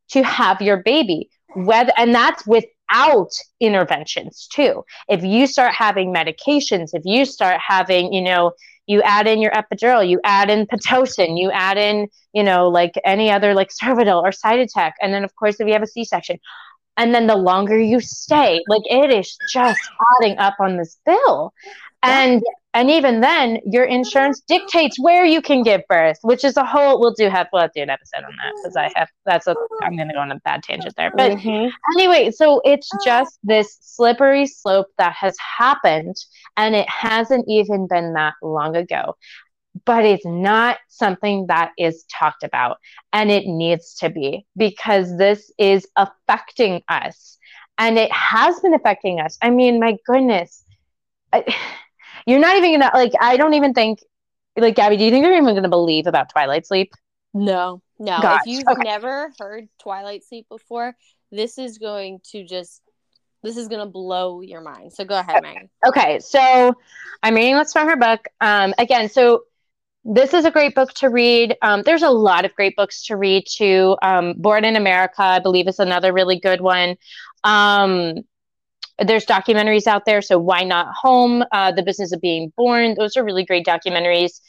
[0.10, 1.30] to have your baby.
[1.56, 4.84] Whether and that's without interventions too.
[5.08, 8.52] If you start having medications, if you start having, you know,
[8.90, 12.94] you add in your epidural, you add in Pitocin, you add in, you know, like
[13.06, 14.94] any other like Cervidil or Cytotec.
[15.00, 16.40] And then of course, if you have a C-section,
[16.98, 19.80] and then the longer you stay, like it is just
[20.20, 21.54] adding up on this bill.
[22.04, 22.42] And
[22.74, 27.00] and even then, your insurance dictates where you can give birth, which is a whole.
[27.00, 29.48] We'll do have we'll have to do an episode on that because I have that's
[29.48, 29.56] a.
[29.82, 31.70] I'm going to go on a bad tangent there, but mm-hmm.
[31.98, 36.16] anyway, so it's just this slippery slope that has happened,
[36.58, 39.16] and it hasn't even been that long ago,
[39.86, 42.78] but it's not something that is talked about,
[43.12, 47.40] and it needs to be because this is affecting us,
[47.80, 49.40] and it has been affecting us.
[49.42, 50.64] I mean, my goodness.
[51.34, 51.44] I,
[52.30, 53.14] you're not even gonna like.
[53.20, 54.00] I don't even think
[54.56, 54.98] like Gabby.
[54.98, 56.94] Do you think they're even gonna believe about Twilight Sleep?
[57.34, 58.22] No, no.
[58.22, 58.42] Gosh.
[58.46, 58.84] If you've okay.
[58.84, 60.96] never heard Twilight Sleep before,
[61.32, 62.82] this is going to just
[63.42, 64.94] this is gonna blow your mind.
[64.94, 65.48] So go ahead, okay.
[65.48, 65.70] Megan.
[65.88, 66.74] Okay, so
[67.24, 68.28] I'm reading this from her book.
[68.42, 69.44] Um, again, so
[70.06, 71.56] this is a great book to read.
[71.62, 73.98] Um, there's a lot of great books to read too.
[74.02, 76.96] Um, Born in America, I believe, is another really good one.
[77.44, 78.16] Um,
[79.06, 80.22] there's documentaries out there.
[80.22, 81.44] So why not home?
[81.52, 82.96] Uh, the business of being born.
[82.98, 84.40] Those are really great documentaries.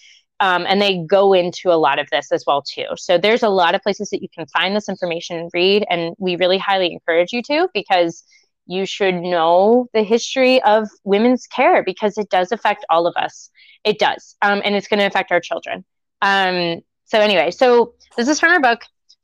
[0.40, 2.86] Um, and they go into a lot of this as well too.
[2.96, 6.14] So there's a lot of places that you can find this information and read, and
[6.18, 8.24] we really highly encourage you to because
[8.66, 13.50] you should know the history of women's care because it does affect all of us.
[13.84, 15.84] It does, um, and it's going to affect our children.
[16.22, 18.80] Um, so anyway, so this is from our book.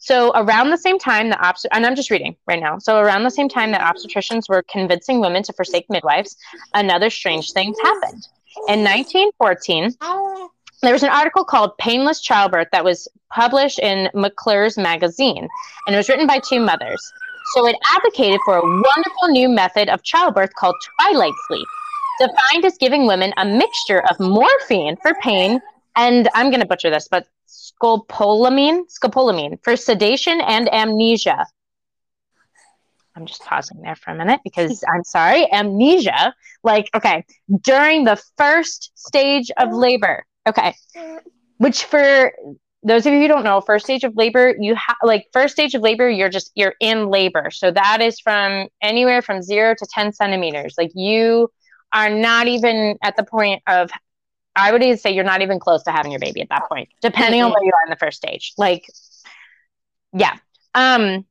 [0.07, 2.79] So around the same time that obst- and I'm just reading right now.
[2.79, 6.37] So around the same time that obstetricians were convincing women to forsake midwives,
[6.75, 8.29] another strange thing happened.
[8.69, 9.97] In 1914,
[10.83, 15.49] there was an article called Painless Childbirth that was published in McClure's magazine,
[15.89, 17.03] and it was written by two mothers.
[17.55, 21.67] So it advocated for a wonderful new method of childbirth called twilight sleep,
[22.21, 25.61] defined as giving women a mixture of morphine for pain
[25.97, 31.47] and I'm going to butcher this, but scopolamine, scopolamine for sedation and amnesia.
[33.17, 36.35] I'm just pausing there for a minute because I'm sorry, amnesia.
[36.63, 37.25] Like, okay,
[37.63, 40.27] during the first stage of labor.
[40.47, 40.75] Okay,
[41.57, 42.33] which for
[42.83, 45.75] those of you who don't know, first stage of labor, you have like first stage
[45.75, 47.51] of labor, you're just you're in labor.
[47.51, 50.75] So that is from anywhere from zero to ten centimeters.
[50.77, 51.51] Like you
[51.93, 53.91] are not even at the point of
[54.57, 56.89] I would even say you're not even close to having your baby at that point,
[57.03, 58.55] depending on where you are in the first stage.
[58.57, 58.87] Like,
[60.13, 60.37] yeah.
[60.75, 61.27] Um,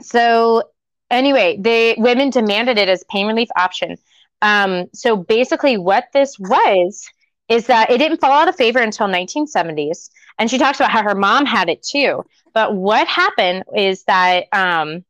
[0.00, 0.62] so
[1.10, 3.96] anyway, the women demanded it as pain relief option.
[4.40, 7.04] Um, so basically, what this was
[7.48, 11.02] is that it didn't fall out of favor until 1970s, and she talks about how
[11.02, 12.24] her mom had it too.
[12.54, 15.04] But what happened is that um,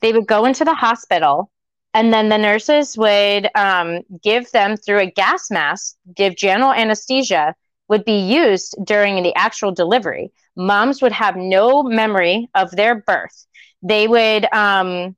[0.00, 1.50] they would go into the hospital
[1.94, 7.54] and then the nurses would um, give them through a gas mask, give general anesthesia,
[7.88, 10.32] would be used during the actual delivery.
[10.56, 13.46] Moms would have no memory of their birth.
[13.82, 15.14] They would, um,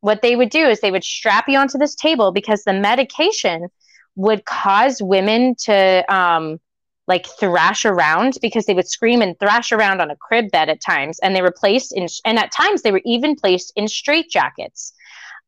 [0.00, 3.68] what they would do is they would strap you onto this table because the medication
[4.16, 6.58] would cause women to um,
[7.06, 10.80] like thrash around because they would scream and thrash around on a crib bed at
[10.80, 11.20] times.
[11.20, 14.92] And they were placed in, and at times they were even placed in straitjackets.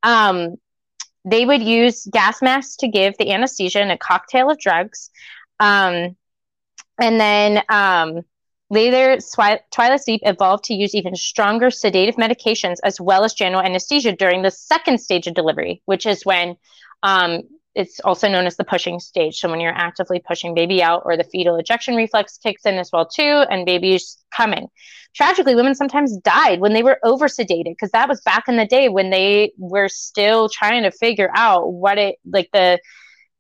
[0.03, 0.57] Um,
[1.25, 5.11] they would use gas masks to give the anesthesia and a cocktail of drugs.
[5.61, 6.17] Um,
[7.01, 8.23] and then um,
[8.71, 9.19] later,
[9.71, 14.43] Twilight Sleep evolved to use even stronger sedative medications as well as general anesthesia during
[14.43, 16.57] the second stage of delivery, which is when
[17.03, 17.43] um,
[17.79, 19.39] it's also known as the pushing stage.
[19.39, 22.91] So when you're actively pushing baby out or the fetal ejection reflex kicks in as
[22.93, 24.67] well too, and baby's coming.
[25.15, 28.67] Tragically, women sometimes died when they were over sedated because that was back in the
[28.67, 32.81] day when they were still trying to figure out what it like the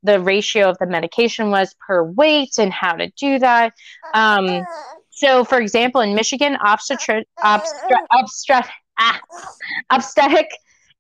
[0.04, 3.72] the ratio of the medication was per weight and how to do that.
[4.14, 4.64] Um,
[5.10, 8.68] so, for example, in Michigan, obstetri- obstre- obstre-
[9.00, 9.20] ah,
[9.90, 10.46] obstetric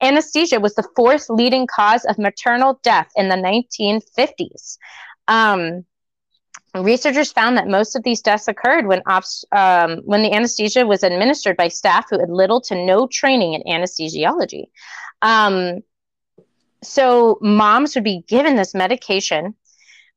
[0.02, 4.78] anesthesia was the fourth leading cause of maternal death in the 1950s.
[5.26, 5.84] Um,
[6.74, 9.02] researchers found that most of these deaths occurred when
[9.52, 13.62] um, when the anesthesia was administered by staff who had little to no training in
[13.62, 14.66] anesthesiology.
[15.22, 15.80] Um,
[16.82, 19.54] so moms would be given this medication.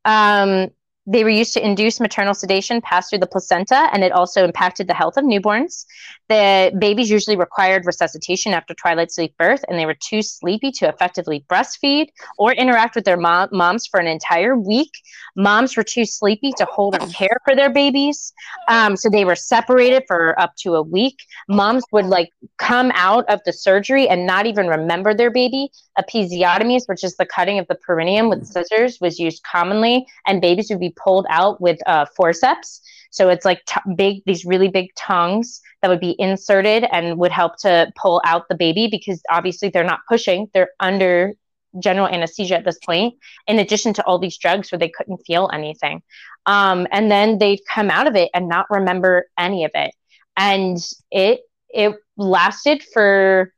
[0.06, 0.70] Um,
[1.08, 4.88] they were used to induce maternal sedation passed through the placenta, and it also impacted
[4.88, 5.86] the health of newborns.
[6.30, 10.88] The babies usually required resuscitation after twilight sleep birth, and they were too sleepy to
[10.88, 14.92] effectively breastfeed or interact with their mom- moms for an entire week.
[15.36, 18.32] Moms were too sleepy to hold or care for their babies,
[18.68, 21.18] um, so they were separated for up to a week.
[21.50, 25.70] Moms would like come out of the surgery and not even remember their baby.
[26.00, 30.70] Episiotomies, which is the cutting of the perineum with scissors, was used commonly, and babies
[30.70, 32.82] would be pulled out with uh, forceps.
[33.12, 37.32] So it's like t- big, these really big tongues that would be inserted and would
[37.32, 41.34] help to pull out the baby because obviously they're not pushing, they're under
[41.80, 43.16] general anesthesia at this point,
[43.48, 46.02] in addition to all these drugs where they couldn't feel anything.
[46.46, 49.94] Um, and then they'd come out of it and not remember any of it.
[50.38, 50.78] And
[51.12, 53.54] it it lasted for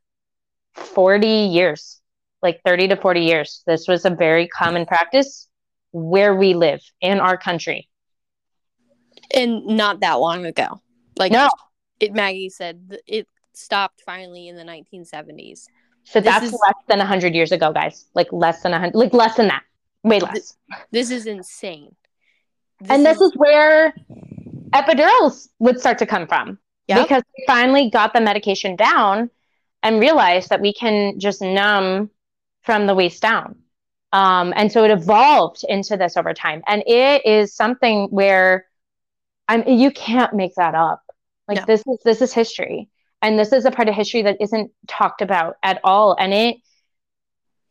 [0.74, 2.00] 40 years,
[2.42, 3.62] like 30 to 40 years.
[3.66, 5.48] This was a very common practice
[5.94, 7.88] where we live in our country.
[9.32, 10.82] And not that long ago.
[11.16, 11.48] Like No.
[12.00, 15.66] it Maggie said it stopped finally in the 1970s.
[16.02, 18.06] So This that's is- less than 100 years ago, guys.
[18.14, 19.62] Like less than 100, like less than that.
[20.02, 20.56] Way less.
[20.90, 21.94] This is insane.
[22.90, 23.94] and this is where
[24.72, 27.06] epidurals would start to come from Yep.
[27.06, 29.30] because we finally got the medication down
[29.82, 32.10] and realized that we can just numb
[32.62, 33.54] from the waist down.
[34.14, 36.62] Um, and so it evolved into this over time.
[36.68, 38.66] And it is something where
[39.48, 41.02] I'm you can't make that up.
[41.48, 41.64] Like No.
[41.66, 42.88] this is this is history.
[43.20, 46.14] And this is a part of history that isn't talked about at all.
[46.18, 46.56] And it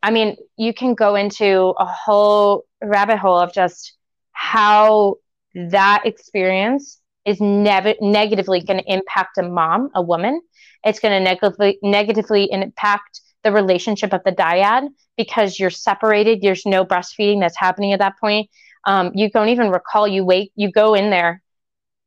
[0.04, 3.96] I mean, you can go into a whole rabbit hole of just
[4.34, 5.16] how
[5.56, 10.42] that experience is never negatively going to impact a mom, a woman.
[10.84, 14.88] It's going to negatively negatively impact the relationship of the dyad
[15.18, 16.42] because you're separated.
[16.42, 18.50] There's no breastfeeding that's happening at that point.
[18.86, 20.08] Um, you don't even recall.
[20.08, 20.52] You wait.
[20.56, 21.42] You go in there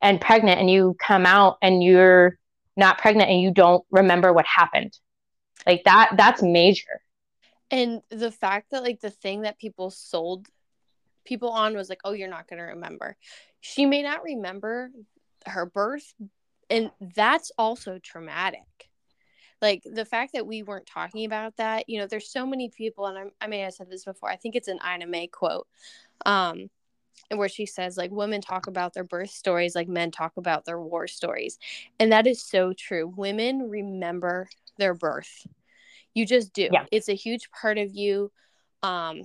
[0.01, 2.39] and pregnant, and you come out and you're
[2.76, 4.97] not pregnant, and you don't remember what happened.
[5.66, 6.12] Like that.
[6.16, 7.01] That's major.
[7.70, 10.47] And the fact that like the thing that people sold
[11.24, 13.16] people on was like, oh, you're not going to remember.
[13.61, 14.91] She may not remember
[15.47, 16.14] her birth,
[16.70, 18.89] and that's also traumatic.
[19.62, 23.07] Like the fact that we weren't talking about that, you know, there's so many people,
[23.07, 24.30] and I'm, I may have said this before.
[24.30, 25.66] I think it's an Ina May quote,
[26.26, 26.68] um,
[27.34, 30.80] where she says like women talk about their birth stories like men talk about their
[30.80, 31.59] war stories,
[31.98, 33.12] and that is so true.
[33.16, 34.48] Women remember
[34.78, 35.46] their birth.
[36.12, 36.68] You just do.
[36.70, 36.84] Yeah.
[36.92, 38.30] It's a huge part of you.
[38.82, 39.22] Um,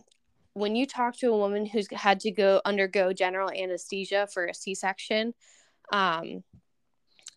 [0.54, 4.54] when you talk to a woman who's had to go undergo general anesthesia for a
[4.54, 5.34] C-section,
[5.94, 6.44] um,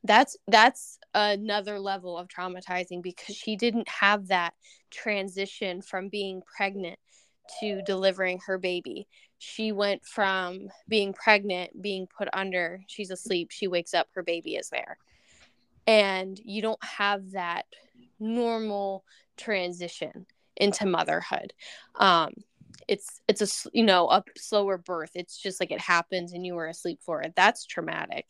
[0.05, 4.55] that's that's another level of traumatizing because she didn't have that
[4.91, 6.99] transition from being pregnant
[7.61, 9.07] to delivering her baby.
[9.39, 14.57] She went from being pregnant, being put under, she's asleep, she wakes up, her baby
[14.57, 14.99] is there.
[15.87, 17.67] And you don't have that
[18.19, 19.05] normal
[19.37, 20.27] transition
[20.57, 21.53] into motherhood.
[21.97, 22.33] Um,
[22.89, 25.11] it's it's a you know a slower birth.
[25.15, 27.33] It's just like it happens and you were asleep for it.
[27.37, 28.27] That's traumatic,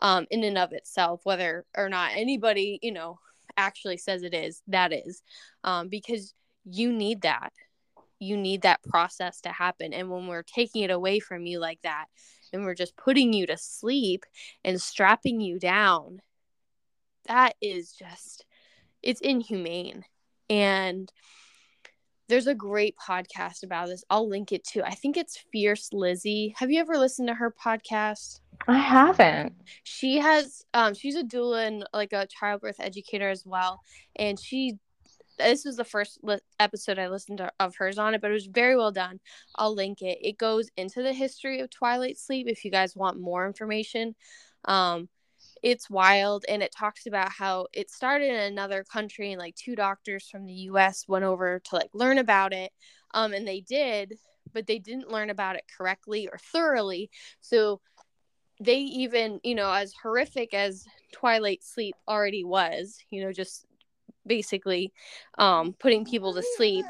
[0.00, 1.20] um, in and of itself.
[1.24, 3.18] Whether or not anybody you know
[3.56, 5.22] actually says it is, that is,
[5.64, 6.34] um, because
[6.64, 7.52] you need that.
[8.18, 9.92] You need that process to happen.
[9.92, 12.06] And when we're taking it away from you like that,
[12.52, 14.24] and we're just putting you to sleep
[14.64, 16.20] and strapping you down,
[17.26, 18.44] that is just
[19.02, 20.04] it's inhumane.
[20.48, 21.10] And
[22.28, 24.04] there's a great podcast about this.
[24.10, 24.84] I'll link it to.
[24.84, 26.54] I think it's Fierce Lizzie.
[26.58, 28.40] Have you ever listened to her podcast?
[28.66, 29.54] I haven't.
[29.84, 33.80] She has um she's a doula and like a childbirth educator as well.
[34.16, 34.78] And she
[35.38, 38.34] this was the first li- episode I listened to of hers on it, but it
[38.34, 39.20] was very well done.
[39.54, 40.18] I'll link it.
[40.22, 44.14] It goes into the history of twilight sleep if you guys want more information.
[44.64, 45.08] Um
[45.66, 49.74] it's wild and it talks about how it started in another country and like two
[49.74, 52.70] doctors from the US went over to like learn about it
[53.14, 54.16] um and they did
[54.52, 57.10] but they didn't learn about it correctly or thoroughly.
[57.40, 57.80] So
[58.60, 63.66] they even you know as horrific as twilight sleep already was you know just
[64.24, 64.92] basically
[65.36, 66.86] um putting people to sleep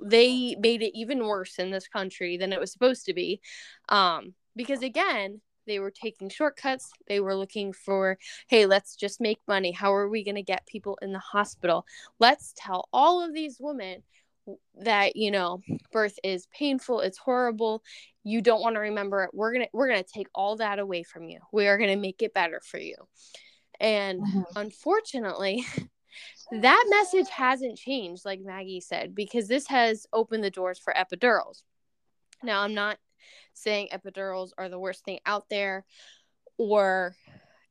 [0.00, 3.40] they made it even worse in this country than it was supposed to be
[3.88, 6.90] um, because again they were taking shortcuts.
[7.08, 9.72] They were looking for hey let's just make money.
[9.72, 11.86] How are we going to get people in the hospital?
[12.18, 14.02] Let's tell all of these women
[14.80, 15.60] that you know
[15.90, 17.82] birth is painful it's horrible.
[18.22, 19.30] You don't want to remember it.
[19.32, 21.40] We're gonna we're gonna take all that away from you.
[21.52, 22.96] We are gonna make it better for you.
[23.80, 24.42] And mm-hmm.
[24.54, 25.64] unfortunately
[26.50, 31.62] that message hasn't changed like maggie said because this has opened the doors for epidurals.
[32.42, 32.98] Now i'm not
[33.54, 35.84] saying epidurals are the worst thing out there
[36.58, 37.14] or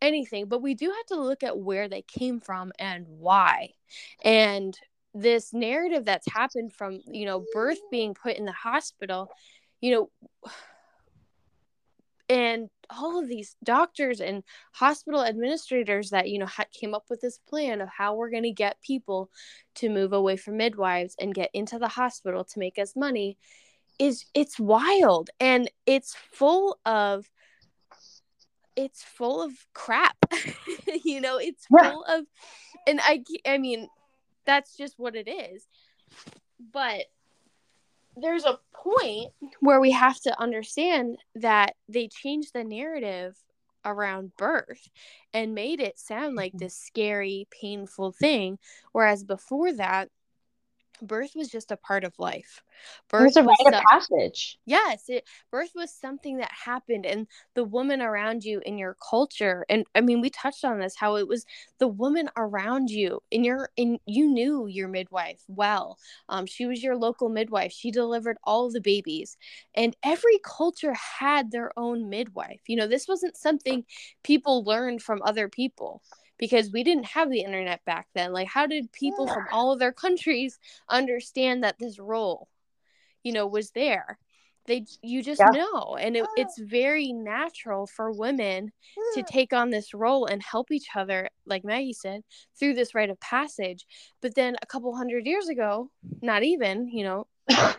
[0.01, 3.69] anything but we do have to look at where they came from and why.
[4.23, 4.77] And
[5.15, 9.31] this narrative that's happened from you know birth being put in the hospital
[9.79, 10.51] you know
[12.27, 14.43] and all of these doctors and
[14.73, 16.47] hospital administrators that you know
[16.77, 19.31] came up with this plan of how we're going to get people
[19.73, 23.37] to move away from midwives and get into the hospital to make us money
[23.99, 27.29] is it's wild and it's full of
[28.75, 30.17] it's full of crap
[31.03, 32.25] you know it's full of
[32.87, 33.87] and i i mean
[34.45, 35.67] that's just what it is.
[36.71, 37.05] But
[38.15, 43.35] there's a point where we have to understand that they changed the narrative
[43.83, 44.89] around birth
[45.33, 46.65] and made it sound like mm-hmm.
[46.65, 48.57] this scary, painful thing.
[48.93, 50.09] Whereas before that,
[51.01, 52.63] birth was just a part of life.
[53.09, 54.57] Birth it was a rite was of passage.
[54.65, 59.65] Yes, it, birth was something that happened, and the woman around you in your culture,
[59.69, 61.45] and I mean, we touched on this how it was
[61.79, 65.97] the woman around you in your in you knew your midwife well.
[66.29, 67.71] Um, she was your local midwife.
[67.71, 69.37] She delivered all the babies,
[69.73, 72.61] and every culture had their own midwife.
[72.67, 73.85] You know, this wasn't something
[74.23, 76.01] people learned from other people
[76.37, 78.33] because we didn't have the internet back then.
[78.33, 80.59] Like, how did people from all of their countries
[80.89, 82.47] understand that this role,
[83.23, 84.17] you know, was there?
[84.67, 85.51] They, you just yeah.
[85.51, 88.71] know, and it, it's very natural for women
[89.13, 92.21] to take on this role and help each other, like Maggie said,
[92.59, 93.85] through this rite of passage.
[94.23, 95.91] But then a couple hundred years ago,
[96.23, 97.27] not even, you know,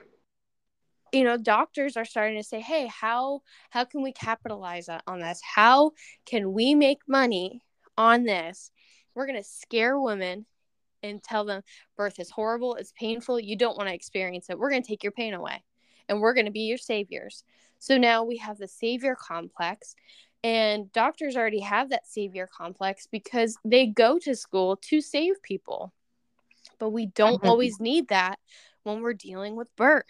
[1.13, 3.41] you know doctors are starting to say hey how
[3.71, 5.93] how can we capitalize on this how
[6.27, 7.63] can we make money
[7.97, 8.71] on this.
[9.15, 10.47] We're going to scare women
[11.03, 11.63] and tell them
[11.97, 14.59] birth is horrible, it's painful, you don't want to experience it.
[14.59, 15.63] We're going to take your pain away
[16.09, 17.45] and we're going to be your saviors.
[17.79, 19.95] So now we have the savior complex,
[20.43, 25.93] and doctors already have that savior complex because they go to school to save people.
[26.79, 27.49] But we don't mm-hmm.
[27.49, 28.39] always need that
[28.83, 30.05] when we're dealing with birth.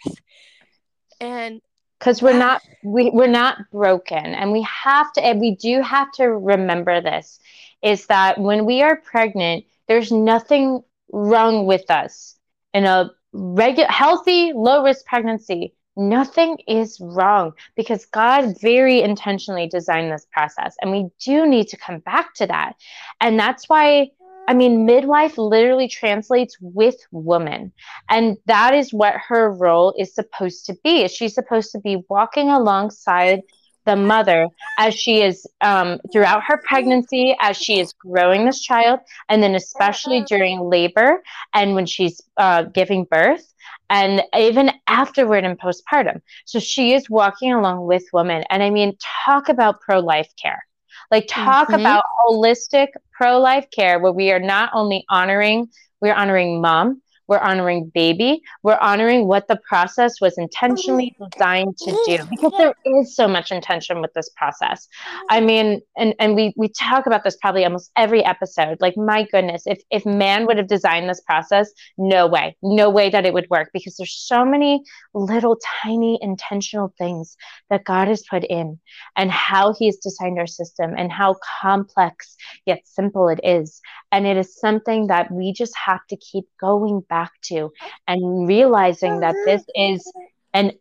[1.21, 1.63] And
[1.99, 6.13] because we're not we, we're not broken and we have to and we do have
[6.13, 7.39] to remember this
[7.87, 10.83] is that when we are pregnant, there's nothing
[11.13, 12.35] wrong with us.
[12.75, 20.11] In a regular, healthy, low risk pregnancy, nothing is wrong because God very intentionally designed
[20.11, 20.75] this process.
[20.83, 22.75] And we do need to come back to that.
[23.21, 24.11] And that's why,
[24.49, 27.73] I mean, midwife literally translates with woman.
[28.09, 31.07] And that is what her role is supposed to be.
[31.07, 33.43] She's supposed to be walking alongside
[33.87, 39.01] the mother as she is um, throughout her pregnancy, as she is growing this child,
[39.29, 41.23] and then especially during labor
[41.55, 43.53] and when she's uh, giving birth,
[43.89, 46.21] and even afterward in postpartum.
[46.45, 48.45] So she is walking along with women.
[48.51, 50.67] And I mean, talk about pro life care.
[51.11, 51.81] Like, talk mm-hmm.
[51.81, 55.69] about holistic pro life care where we are not only honoring,
[56.01, 58.43] we're honoring mom, we're honoring baby.
[58.63, 63.27] We're honoring what the process was intentionally oh designed to do because there is so
[63.27, 64.89] much intention with this process.
[65.31, 68.79] I mean, and, and we, we talk about this probably almost every episode.
[68.81, 73.11] Like, my goodness, if, if man would have designed this process, no way, no way
[73.11, 74.83] that it would work because there's so many
[75.15, 77.37] little tiny intentional things
[77.71, 78.79] that God has put in
[79.17, 83.81] and how he's designed our system and how complex yet simple it is.
[84.13, 87.71] And it is something that we just have to keep going back to oh.
[88.07, 90.13] and realizing oh, that this is
[90.53, 90.73] an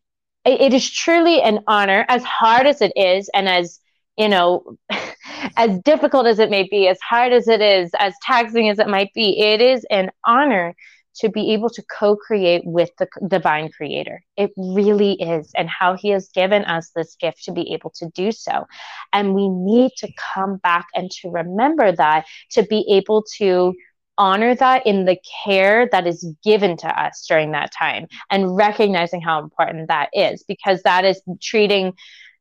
[0.45, 3.79] it is truly an honor as hard as it is and as
[4.17, 4.77] you know
[5.57, 8.87] as difficult as it may be as hard as it is as taxing as it
[8.87, 10.75] might be it is an honor
[11.15, 14.21] to be able to co create with the divine creator.
[14.35, 15.51] It really is.
[15.55, 18.65] And how he has given us this gift to be able to do so.
[19.13, 23.73] And we need to come back and to remember that to be able to
[24.17, 29.21] honor that in the care that is given to us during that time and recognizing
[29.21, 31.93] how important that is because that is treating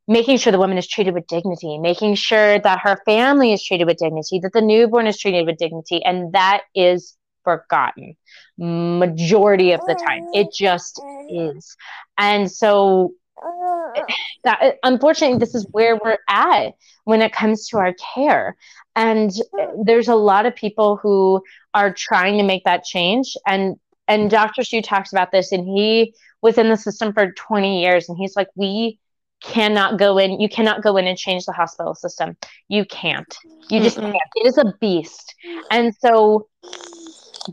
[0.07, 3.87] making sure the woman is treated with dignity, making sure that her family is treated
[3.87, 6.05] with dignity, that the newborn is treated with dignity.
[6.05, 8.16] And that is forgotten
[8.59, 11.77] majority of the time it just is
[12.18, 13.12] and so
[14.45, 16.75] that unfortunately this is where we're at
[17.05, 18.57] when it comes to our care.
[18.97, 19.31] And
[19.85, 21.43] there's a lot of people who
[21.75, 23.37] are trying to make that change.
[23.47, 23.77] And
[24.07, 28.09] and dr Shu talks about this and he was in the system for 20 years
[28.09, 28.99] and he's like we
[29.43, 32.37] cannot go in you cannot go in and change the hospital system.
[32.69, 33.35] You can't.
[33.71, 34.13] You just Mm-mm.
[34.13, 34.31] can't.
[34.37, 35.35] It is a beast.
[35.71, 36.49] And so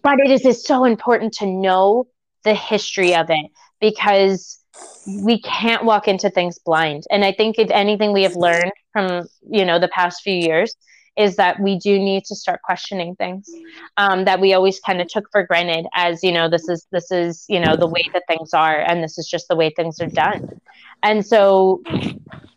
[0.04, 2.08] but it is, is so important to know
[2.44, 4.61] the history of it because
[5.06, 7.04] we can't walk into things blind.
[7.12, 10.76] And i think if anything we have learned from you know the past few years
[11.22, 13.50] is that we do need to start questioning things
[13.98, 17.12] um, that we always kind of took for granted as you know this is this
[17.12, 20.00] is you know the way that things are and this is just the way things
[20.02, 20.60] are done.
[21.04, 21.82] And so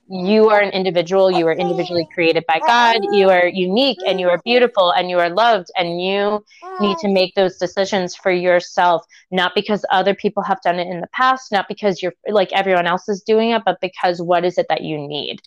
[0.06, 4.28] you are an individual you are individually created by god you are unique and you
[4.28, 6.44] are beautiful and you are loved and you
[6.78, 11.00] need to make those decisions for yourself not because other people have done it in
[11.00, 14.58] the past not because you're like everyone else is doing it but because what is
[14.58, 15.40] it that you need?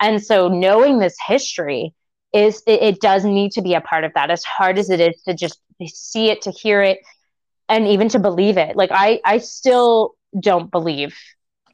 [0.00, 1.94] And so knowing this history
[2.34, 5.00] is it, it does need to be a part of that as hard as it
[5.00, 6.98] is to just see it to hear it
[7.68, 8.76] and even to believe it.
[8.76, 11.16] Like i i still don't believe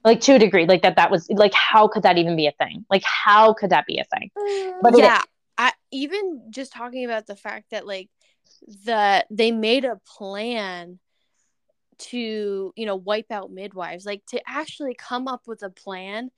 [0.04, 2.52] like to a degree like that that was like how could that even be a
[2.52, 2.84] thing?
[2.90, 4.30] Like how could that be a thing?
[4.38, 5.22] Mm, but yeah
[5.58, 8.08] I, even just talking about the fact that like
[8.84, 10.98] the they made a plan
[11.98, 16.30] to you know wipe out midwives like to actually come up with a plan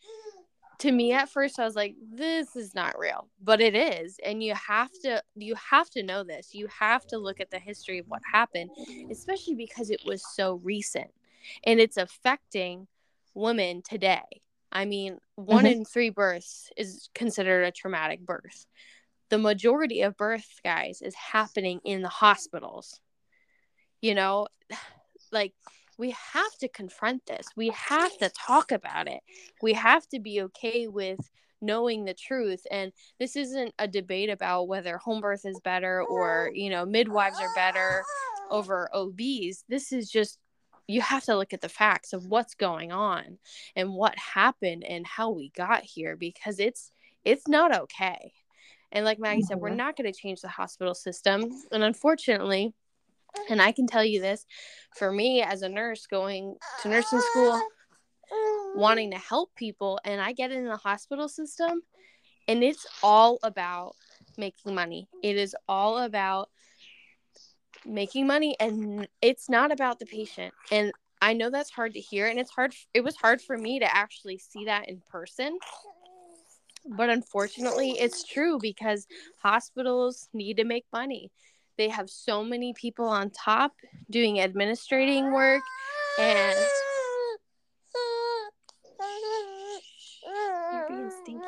[0.82, 4.42] to me at first i was like this is not real but it is and
[4.42, 6.54] you have to you have to know this.
[6.54, 8.70] You have to look at the history of what happened
[9.08, 11.10] especially because it was so recent
[11.64, 12.88] and it's affecting
[13.34, 14.42] women today.
[14.72, 15.72] I mean one mm-hmm.
[15.80, 18.66] in three births is considered a traumatic birth.
[19.28, 22.98] The majority of birth guys is happening in the hospitals.
[24.00, 24.48] You know
[25.30, 25.54] like
[26.02, 27.46] we have to confront this.
[27.54, 29.20] We have to talk about it.
[29.62, 31.20] We have to be okay with
[31.60, 32.66] knowing the truth.
[32.72, 32.90] And
[33.20, 37.54] this isn't a debate about whether home birth is better or, you know, midwives are
[37.54, 38.02] better
[38.50, 39.62] over OBs.
[39.68, 40.40] This is just
[40.88, 43.38] you have to look at the facts of what's going on
[43.76, 46.90] and what happened and how we got here because it's
[47.24, 48.32] it's not okay.
[48.90, 49.76] And like Maggie said, we're mm-hmm.
[49.76, 51.48] not going to change the hospital system.
[51.70, 52.74] And unfortunately,
[53.48, 54.46] and I can tell you this
[54.96, 57.60] for me as a nurse going to nursing school,
[58.74, 61.82] wanting to help people, and I get in the hospital system,
[62.48, 63.94] and it's all about
[64.36, 65.08] making money.
[65.22, 66.50] It is all about
[67.84, 70.54] making money, and it's not about the patient.
[70.70, 72.74] And I know that's hard to hear, and it's hard.
[72.94, 75.58] It was hard for me to actually see that in person.
[76.84, 79.06] But unfortunately, it's true because
[79.40, 81.30] hospitals need to make money
[81.76, 83.72] they have so many people on top
[84.10, 85.62] doing administrating work
[86.18, 86.58] and
[90.72, 91.46] you're being stinky.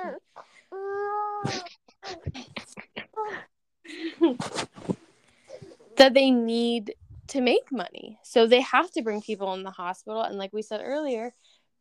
[5.97, 6.95] that they need
[7.29, 8.19] to make money.
[8.23, 10.23] So they have to bring people in the hospital.
[10.23, 11.33] And like we said earlier,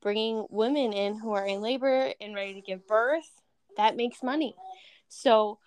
[0.01, 3.29] bringing women in who are in labor and ready to give birth,
[3.77, 4.55] that makes money.
[5.09, 5.59] So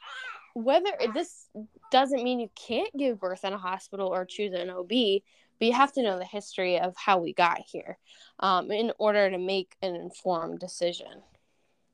[0.56, 1.48] whether this
[1.92, 5.74] doesn't mean you can't give birth in a hospital or choose an OB, but you
[5.74, 7.98] have to know the history of how we got here
[8.40, 11.22] um, in order to make an informed decision.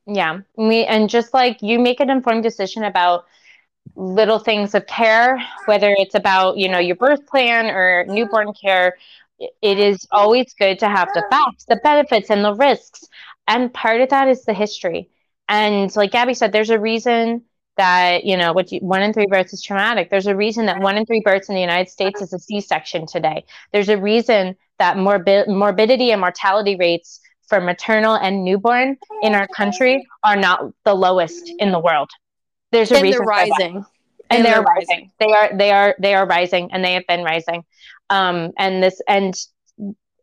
[0.06, 3.24] Yeah, we and just like you make an informed decision about
[3.96, 8.96] little things of care, whether it's about you know your birth plan or newborn care,
[9.40, 13.08] it is always good to have the facts, the benefits, and the risks.
[13.48, 15.10] And part of that is the history.
[15.48, 17.42] And like Gabby said, there's a reason
[17.76, 20.10] that you know what you, one in three births is traumatic.
[20.10, 23.06] There's a reason that one in three births in the united states is a c-section
[23.06, 23.44] today.
[23.72, 29.46] There's a reason that morbi- morbidity and mortality rates for maternal and newborn in our
[29.48, 32.10] country are not the lowest in the world.
[32.70, 33.76] There's a and reason they're rising.
[33.76, 33.84] And,
[34.30, 34.88] and, they're, they're rising.
[34.88, 35.12] rising.
[35.18, 37.64] they are they are they are rising and they have been rising.
[38.10, 39.34] Um and this and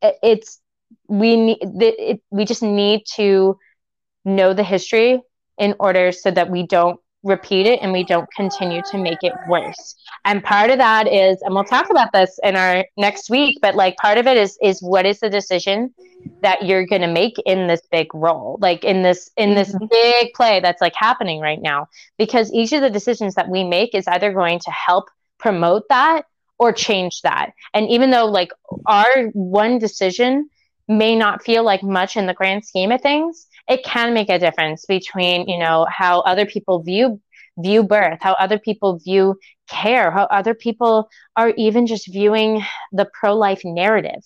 [0.01, 0.59] it's
[1.07, 3.57] we need it, we just need to
[4.25, 5.21] know the history
[5.57, 9.33] in order so that we don't repeat it and we don't continue to make it
[9.47, 9.95] worse.
[10.25, 13.75] And part of that is, and we'll talk about this in our next week, but
[13.75, 15.93] like part of it is is what is the decision
[16.41, 19.85] that you're going to make in this big role, like in this in this mm-hmm.
[19.91, 23.93] big play that's like happening right now, because each of the decisions that we make
[23.93, 26.25] is either going to help promote that
[26.57, 27.51] or change that.
[27.73, 28.51] And even though like
[28.85, 30.49] our one decision
[30.87, 34.39] may not feel like much in the grand scheme of things, it can make a
[34.39, 37.21] difference between you know how other people view
[37.61, 39.37] view birth, how other people view
[39.69, 44.21] care, how other people are even just viewing the pro life narrative.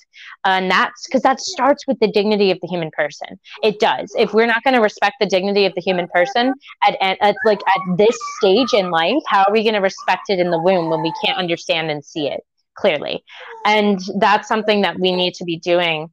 [0.45, 3.39] and that's because that starts with the dignity of the human person.
[3.61, 4.13] It does.
[4.17, 6.53] If we're not going to respect the dignity of the human person
[6.85, 10.29] at, at, at like at this stage in life, how are we going to respect
[10.29, 12.41] it in the womb when we can't understand and see it?
[12.75, 13.23] clearly.
[13.65, 16.09] And that's something that we need to be doing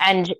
[0.00, 0.32] and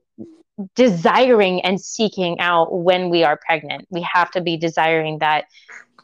[0.74, 3.86] desiring and seeking out when we are pregnant.
[3.90, 5.44] We have to be desiring that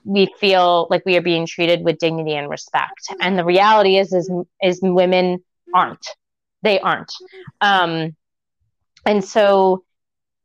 [0.04, 3.12] we feel like we are being treated with dignity and respect.
[3.20, 4.30] And the reality is is
[4.62, 5.44] is women
[5.74, 6.06] aren't.
[6.62, 7.12] They aren't.
[7.60, 8.16] Um
[9.06, 9.84] and so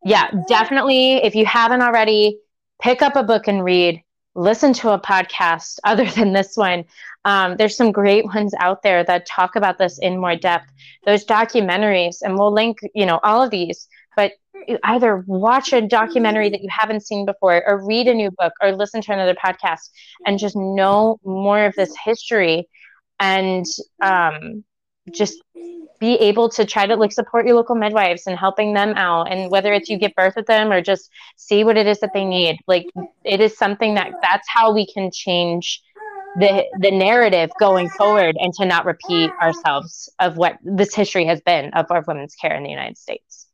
[0.04, 2.40] yeah, definitely if you haven't already,
[2.82, 4.02] pick up a book and read
[4.36, 6.86] listen to a podcast other than this one.
[7.24, 10.72] Um, there's some great ones out there that talk about this in more depth.
[11.06, 13.88] Those documentaries, and we'll link, you know, all of these.
[14.16, 14.34] But
[14.84, 18.72] either watch a documentary that you haven't seen before, or read a new book, or
[18.72, 19.90] listen to another podcast,
[20.26, 22.68] and just know more of this history,
[23.20, 23.66] and
[24.02, 24.64] um,
[25.12, 25.42] just
[26.00, 29.50] be able to try to like support your local midwives and helping them out and
[29.50, 32.26] whether it's you give birth with them or just see what it is that they
[32.26, 32.86] need like
[33.24, 35.82] it is something that that's how we can change
[36.38, 41.40] the the narrative going forward and to not repeat ourselves of what this history has
[41.42, 43.45] been of our women's care in the United States.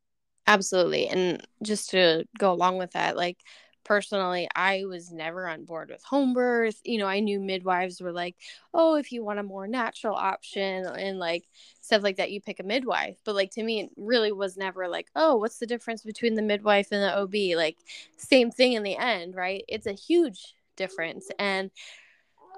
[0.52, 1.08] Absolutely.
[1.08, 3.38] And just to go along with that, like
[3.86, 6.80] personally, I was never on board with home birth.
[6.84, 8.36] You know, I knew midwives were like,
[8.74, 11.45] oh, if you want a more natural option and like
[11.80, 13.18] stuff like that, you pick a midwife.
[13.24, 16.41] But like to me, it really was never like, oh, what's the difference between the
[16.41, 17.56] midwife and the OB?
[17.56, 17.78] Like,
[18.18, 19.64] same thing in the end, right?
[19.70, 21.30] It's a huge difference.
[21.39, 21.72] And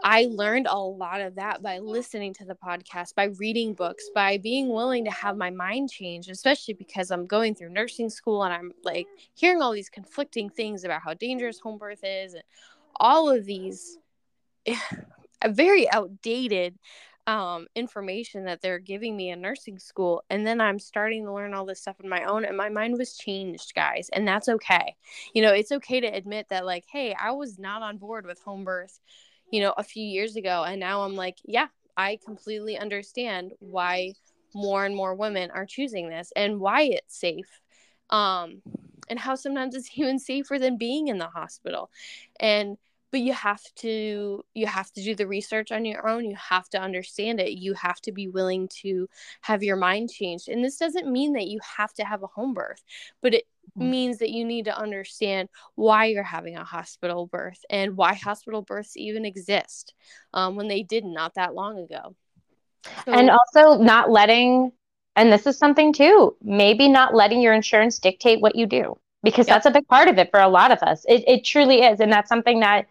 [0.03, 4.37] I learned a lot of that by listening to the podcast, by reading books, by
[4.37, 8.53] being willing to have my mind change, especially because I'm going through nursing school and
[8.53, 12.43] I'm like hearing all these conflicting things about how dangerous home birth is and
[12.97, 13.97] all of these
[15.47, 16.77] very outdated
[17.25, 20.23] um, information that they're giving me in nursing school.
[20.29, 22.97] And then I'm starting to learn all this stuff on my own, and my mind
[22.97, 24.09] was changed, guys.
[24.11, 24.95] And that's okay.
[25.33, 28.41] You know, it's okay to admit that, like, hey, I was not on board with
[28.41, 28.99] home birth
[29.53, 30.63] you know, a few years ago.
[30.63, 34.13] And now I'm like, yeah, I completely understand why
[34.55, 37.61] more and more women are choosing this and why it's safe.
[38.09, 38.63] Um,
[39.09, 41.91] and how sometimes it's even safer than being in the hospital.
[42.39, 42.77] And
[43.11, 46.67] but you have to you have to do the research on your own you have
[46.67, 49.07] to understand it you have to be willing to
[49.41, 52.55] have your mind changed and this doesn't mean that you have to have a home
[52.55, 52.81] birth
[53.21, 53.45] but it
[53.77, 53.89] mm-hmm.
[53.89, 58.61] means that you need to understand why you're having a hospital birth and why hospital
[58.61, 59.93] births even exist
[60.33, 62.15] um, when they did not that long ago
[63.05, 64.71] so, and also not letting
[65.15, 69.47] and this is something too maybe not letting your insurance dictate what you do because
[69.47, 69.55] yep.
[69.55, 71.99] that's a big part of it for a lot of us it, it truly is
[71.99, 72.87] and that's something that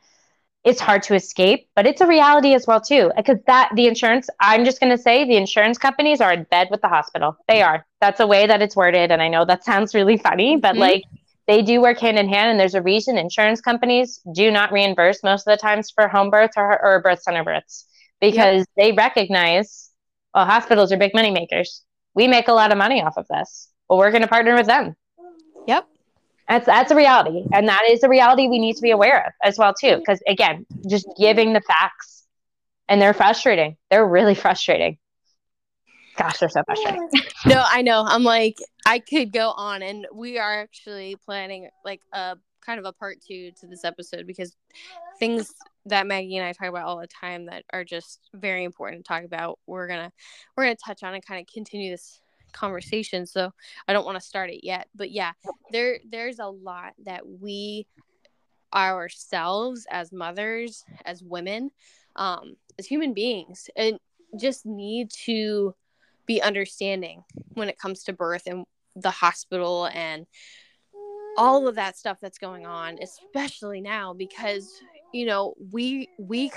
[0.64, 3.10] it's hard to escape, but it's a reality as well too.
[3.16, 6.68] Because that the insurance, I'm just going to say the insurance companies are in bed
[6.70, 7.36] with the hospital.
[7.48, 7.84] They are.
[8.00, 10.80] That's a way that it's worded, and I know that sounds really funny, but mm-hmm.
[10.80, 11.02] like
[11.48, 15.22] they do work hand in hand, and there's a reason insurance companies do not reimburse
[15.22, 17.86] most of the times for home births or, or birth center births
[18.20, 18.68] because yep.
[18.76, 19.90] they recognize
[20.32, 21.82] well hospitals are big money makers.
[22.14, 23.68] We make a lot of money off of this.
[23.88, 24.94] Well, we're going to partner with them.
[25.66, 25.88] Yep.
[26.52, 29.32] That's that's a reality, and that is a reality we need to be aware of
[29.42, 29.96] as well too.
[29.96, 32.26] Because again, just giving the facts,
[32.90, 33.78] and they're frustrating.
[33.90, 34.98] They're really frustrating.
[36.18, 37.08] Gosh, they're so frustrating.
[37.46, 38.04] no, I know.
[38.06, 42.84] I'm like, I could go on, and we are actually planning like a kind of
[42.84, 44.54] a part two to this episode because
[45.18, 45.54] things
[45.86, 49.08] that Maggie and I talk about all the time that are just very important to
[49.08, 49.58] talk about.
[49.66, 50.12] We're gonna
[50.54, 52.20] we're gonna touch on and kind of continue this
[52.52, 53.50] conversation so
[53.88, 55.32] i don't want to start it yet but yeah
[55.70, 57.86] there there's a lot that we
[58.74, 61.70] ourselves as mothers as women
[62.16, 63.98] um as human beings and
[64.40, 65.74] just need to
[66.26, 67.22] be understanding
[67.54, 68.64] when it comes to birth and
[68.96, 70.26] the hospital and
[71.36, 74.70] all of that stuff that's going on especially now because
[75.12, 76.50] you know we we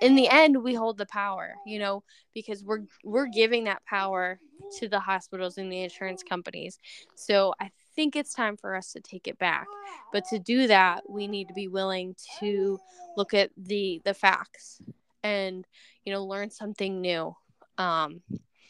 [0.00, 2.02] in the end we hold the power you know
[2.34, 4.38] because we're we're giving that power
[4.78, 6.78] to the hospitals and the insurance companies.
[7.14, 9.66] So i think it's time for us to take it back.
[10.12, 12.78] But to do that we need to be willing to
[13.16, 14.80] look at the the facts
[15.22, 15.66] and
[16.04, 17.34] you know learn something new.
[17.78, 18.22] Um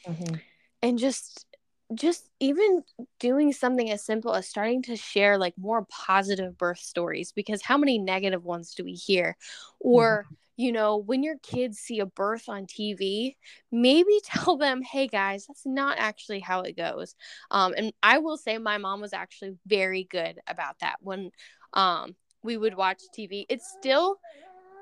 [0.07, 0.37] mm-hmm.
[0.83, 1.47] and just
[1.93, 2.83] just even
[3.19, 7.77] doing something as simple as starting to share like more positive birth stories because how
[7.77, 9.37] many negative ones do we hear?
[9.81, 13.37] Or mm-hmm you know, when your kids see a birth on TV,
[13.73, 17.15] maybe tell them, hey guys, that's not actually how it goes.
[17.51, 21.31] Um, and I will say my mom was actually very good about that when
[21.73, 23.47] um, we would watch TV.
[23.49, 24.19] It's still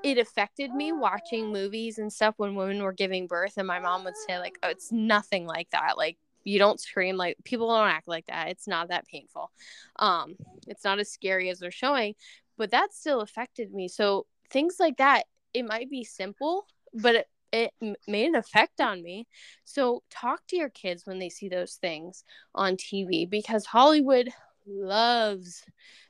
[0.03, 4.05] it affected me watching movies and stuff when women were giving birth and my mom
[4.05, 7.89] would say like oh it's nothing like that like you don't scream like people don't
[7.89, 9.51] act like that it's not that painful
[9.97, 10.37] um
[10.69, 12.15] it's not as scary as they're showing
[12.57, 15.25] but that still affected me so things like that
[15.59, 17.73] it might be simple but it, it
[18.07, 19.27] made an effect on me.
[19.65, 24.31] So talk to your kids when they see those things on tv because hollywood
[24.67, 25.65] loves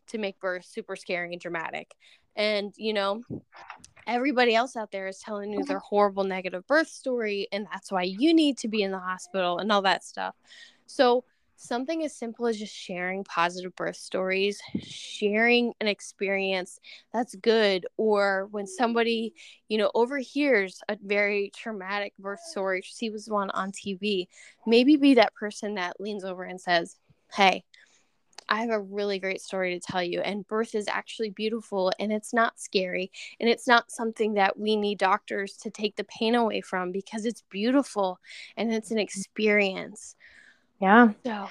[0.09, 1.95] to make birth super scary and dramatic.
[2.35, 3.23] And you know
[4.07, 8.03] everybody else out there is telling you their horrible negative birth story and that's why
[8.03, 10.35] you need to be in the hospital and all that stuff.
[10.87, 11.25] So
[11.59, 16.79] something as simple as just sharing positive birth stories sharing an experience
[17.13, 19.35] that's good or when somebody
[19.69, 24.29] you know overhears a very traumatic birth story she was one on tv
[24.67, 26.97] maybe be that person that leans over and says
[27.33, 27.65] hey
[28.49, 30.21] I have a really great story to tell you.
[30.23, 33.11] And birth is actually beautiful and it's not scary.
[33.39, 37.27] And it's not something that we need doctors to take the pain away from because
[37.27, 38.19] it's beautiful
[38.57, 39.03] and it's an mm-hmm.
[39.03, 40.17] experience.
[40.81, 41.11] Yeah.
[41.25, 41.51] So,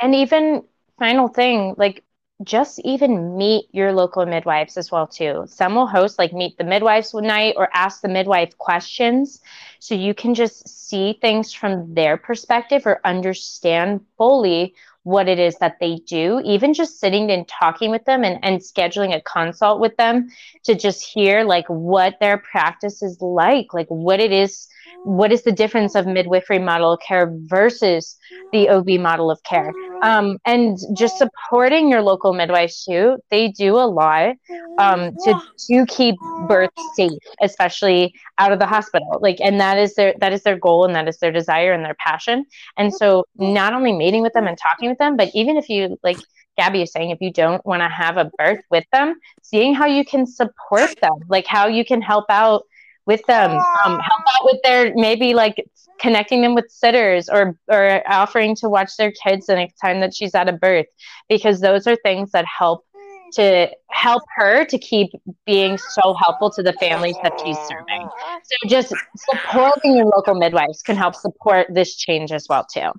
[0.00, 0.62] and even
[0.98, 2.04] final thing, like
[2.44, 5.44] just even meet your local midwives as well too.
[5.46, 9.40] Some will host like meet the midwives one night or ask the midwife questions
[9.80, 15.58] so you can just see things from their perspective or understand fully what it is
[15.58, 19.80] that they do, even just sitting and talking with them and, and scheduling a consult
[19.80, 20.28] with them
[20.64, 24.68] to just hear like what their practice is like, like what it is,
[25.04, 28.16] what is the difference of midwifery model of care versus
[28.52, 29.72] the OB model of care.
[30.02, 33.18] Um, and just supporting your local midwives too.
[33.30, 34.36] They do a lot
[34.78, 36.14] um, to to keep
[36.46, 37.10] birth safe,
[37.42, 39.18] especially out of the hospital.
[39.20, 41.84] Like, and that is their that is their goal and that is their desire and
[41.84, 42.46] their passion.
[42.76, 45.98] And so, not only meeting with them and talking with them, but even if you
[46.02, 46.18] like
[46.58, 49.86] Gabby is saying, if you don't want to have a birth with them, seeing how
[49.86, 52.64] you can support them, like how you can help out
[53.08, 55.56] with them, um, help out with their maybe like
[55.98, 60.14] connecting them with sitters or or offering to watch their kids the next time that
[60.14, 60.86] she's at a birth,
[61.28, 62.84] because those are things that help
[63.32, 65.10] to help her to keep
[65.44, 68.08] being so helpful to the families that she's serving.
[68.44, 72.90] So just supporting your local midwives can help support this change as well too.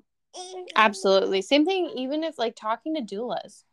[0.75, 1.41] Absolutely.
[1.41, 3.63] Same thing even if like talking to doulas.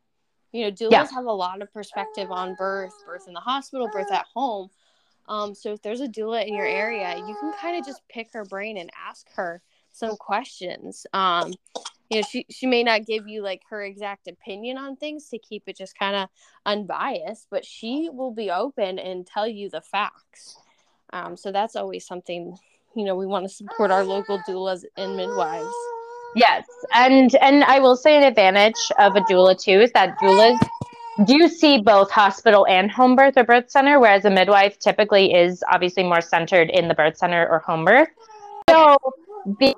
[0.53, 1.07] You know, doulas yeah.
[1.13, 4.69] have a lot of perspective on birth, birth in the hospital, birth at home.
[5.29, 8.33] Um, so if there's a doula in your area, you can kind of just pick
[8.33, 9.63] her brain and ask her
[9.93, 11.07] some questions.
[11.13, 11.55] Um,
[12.11, 15.39] you know, she she may not give you like her exact opinion on things to
[15.39, 16.29] keep it just kind of
[16.65, 20.57] unbiased, but she will be open and tell you the facts.
[21.13, 22.57] Um, so that's always something
[22.95, 25.75] you know we want to support our local doulas and midwives.
[26.37, 26.65] Yes,
[26.95, 30.59] and and I will say an advantage of a doula too is that doulas
[31.25, 35.33] do you see both hospital and home birth or birth center, whereas a midwife typically
[35.33, 38.09] is obviously more centered in the birth center or home birth.
[38.69, 38.97] So,
[39.59, 39.75] be,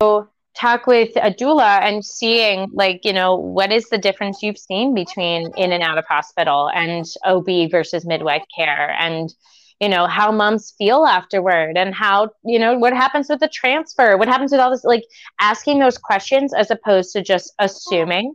[0.00, 4.58] so talk with a doula and seeing like you know what is the difference you've
[4.58, 9.34] seen between in and out of hospital and OB versus midwife care and
[9.80, 14.16] you know how moms feel afterward and how you know what happens with the transfer
[14.16, 15.04] what happens with all this like
[15.40, 18.34] asking those questions as opposed to just assuming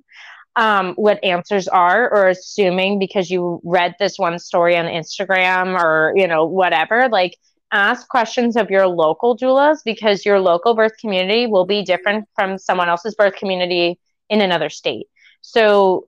[0.58, 6.14] um, what answers are or assuming because you read this one story on Instagram or
[6.16, 7.38] you know whatever like
[7.72, 12.58] ask questions of your local doulas because your local birth community will be different from
[12.58, 14.00] someone else's birth community
[14.30, 15.08] in another state.
[15.42, 16.08] So,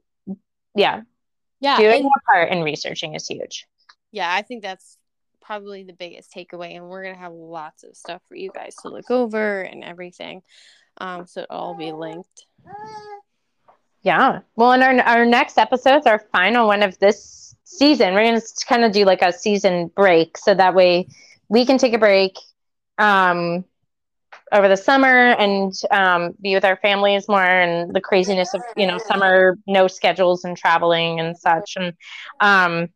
[0.75, 1.01] yeah,
[1.59, 3.67] yeah, doing your part in researching is huge.
[4.11, 4.97] Yeah, I think that's
[5.41, 8.89] probably the biggest takeaway, and we're gonna have lots of stuff for you guys to
[8.89, 10.41] look over and everything.
[10.97, 12.45] Um, so it'll all be linked.
[14.01, 14.39] Yeah.
[14.55, 18.83] Well, in our our next episodes, our final one of this season, we're gonna kind
[18.83, 21.07] of do like a season break, so that way
[21.49, 22.35] we can take a break
[22.97, 23.65] um,
[24.51, 28.87] over the summer and um, be with our families more and the craziness of you
[28.87, 31.75] know summer no schedules and traveling and such.
[31.75, 31.93] And
[32.39, 32.89] um,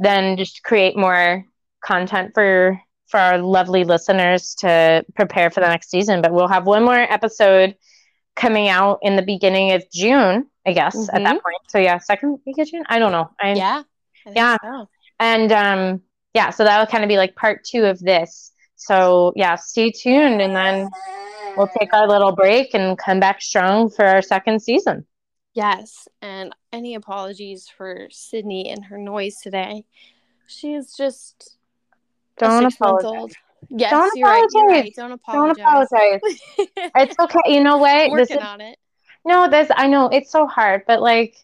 [0.00, 1.44] then just create more
[1.84, 6.22] content for for our lovely listeners to prepare for the next season.
[6.22, 7.76] But we'll have one more episode
[8.40, 11.16] coming out in the beginning of june i guess mm-hmm.
[11.16, 11.42] at that mm-hmm.
[11.42, 13.82] point so yeah second week of june i don't know I, yeah
[14.34, 14.88] yeah so.
[15.18, 16.02] and um
[16.34, 18.52] yeah, so that will kind of be like part two of this.
[18.76, 20.88] So yeah, stay tuned and then
[21.56, 25.06] we'll take our little break and come back strong for our second season.
[25.52, 29.84] Yes, and any apologies for Sydney and her noise today.
[30.46, 31.56] She is just
[32.38, 33.34] don't apologize.
[33.68, 34.52] Yes, don't you're apologize.
[34.54, 34.62] right.
[34.62, 34.94] You're right.
[34.96, 35.56] Don't apologize.
[35.56, 36.20] Don't apologize.
[36.96, 37.40] it's okay.
[37.46, 38.10] You know what?
[38.10, 38.78] Working is, on it.
[39.24, 41.36] No, this I know it's so hard, but like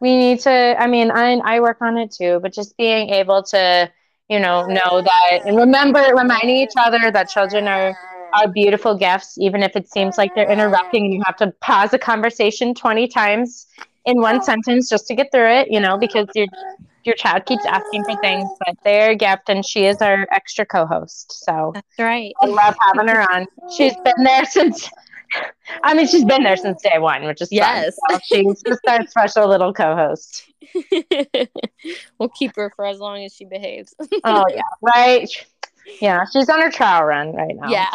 [0.00, 0.50] we need to.
[0.78, 3.90] I mean, I I work on it too, but just being able to
[4.30, 7.98] you know, know that and remember reminding each other that children are
[8.32, 11.92] are beautiful gifts, even if it seems like they're interrupting and you have to pause
[11.92, 13.66] a conversation 20 times
[14.04, 16.46] in one sentence just to get through it, you know, because your
[17.04, 18.56] your child keeps asking for things, ah.
[18.66, 21.44] but they're a gift and she is our extra co-host.
[21.44, 22.32] So That's right.
[22.42, 23.46] I love having her on.
[23.76, 24.90] She's been there since
[25.84, 27.96] I mean, she's been there since day one, which is Yes.
[28.08, 28.18] Fun.
[28.18, 30.44] So she's just our special little co-host.
[32.18, 33.94] we'll keep her for as long as she behaves.
[34.24, 35.28] Oh yeah, right.
[36.00, 37.68] Yeah, she's on her trial run right now.
[37.68, 37.88] Yeah.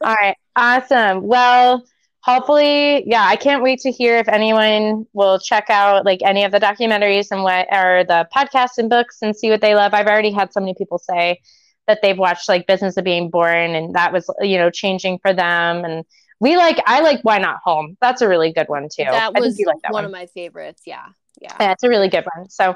[0.00, 1.26] All right, awesome.
[1.26, 1.84] Well,
[2.22, 6.52] hopefully, yeah, I can't wait to hear if anyone will check out like any of
[6.52, 9.94] the documentaries and what are the podcasts and books and see what they love.
[9.94, 11.40] I've already had so many people say
[11.86, 15.32] that they've watched like Business of Being Born and that was you know changing for
[15.32, 16.04] them and.
[16.42, 17.98] We like I like Why Not Home.
[18.00, 19.04] That's a really good one too.
[19.04, 20.04] That was like that one one.
[20.06, 20.84] of my favorites.
[20.86, 21.04] Yeah.
[21.38, 21.54] Yeah.
[21.60, 22.48] Yeah, it's a really good one.
[22.48, 22.74] So,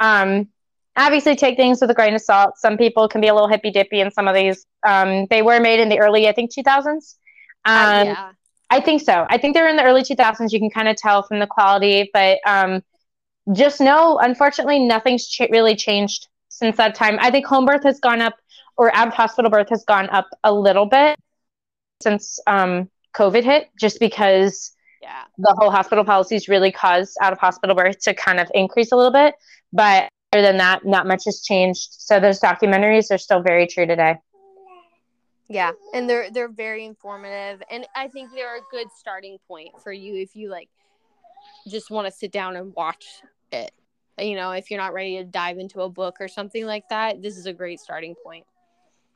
[0.00, 0.48] um,
[0.96, 2.58] obviously, take things with a grain of salt.
[2.58, 4.66] Some people can be a little hippy dippy in some of these.
[4.86, 6.86] Um, they were made in the early, I think, 2000s.
[6.86, 8.32] Um, Uh, yeah.
[8.70, 9.26] I think so.
[9.30, 10.50] I think they're in the early 2000s.
[10.52, 12.82] You can kind of tell from the quality, but um,
[13.52, 17.16] just know, unfortunately, nothing's ch- really changed since that time.
[17.20, 18.34] I think home birth has gone up,
[18.76, 21.16] or out of hospital birth has gone up a little bit
[22.02, 25.24] since um, COVID hit, just because Yeah.
[25.38, 28.96] the whole hospital policies really caused out of hospital birth to kind of increase a
[28.96, 29.34] little bit.
[29.72, 31.88] But other than that, not much has changed.
[31.92, 34.16] So those documentaries are still very true today.
[35.48, 39.92] Yeah, and they're they're very informative, and I think they're a good starting point for
[39.92, 40.68] you if you like
[41.68, 43.06] just want to sit down and watch
[43.52, 43.70] it.
[44.18, 47.22] You know, if you're not ready to dive into a book or something like that,
[47.22, 48.44] this is a great starting point.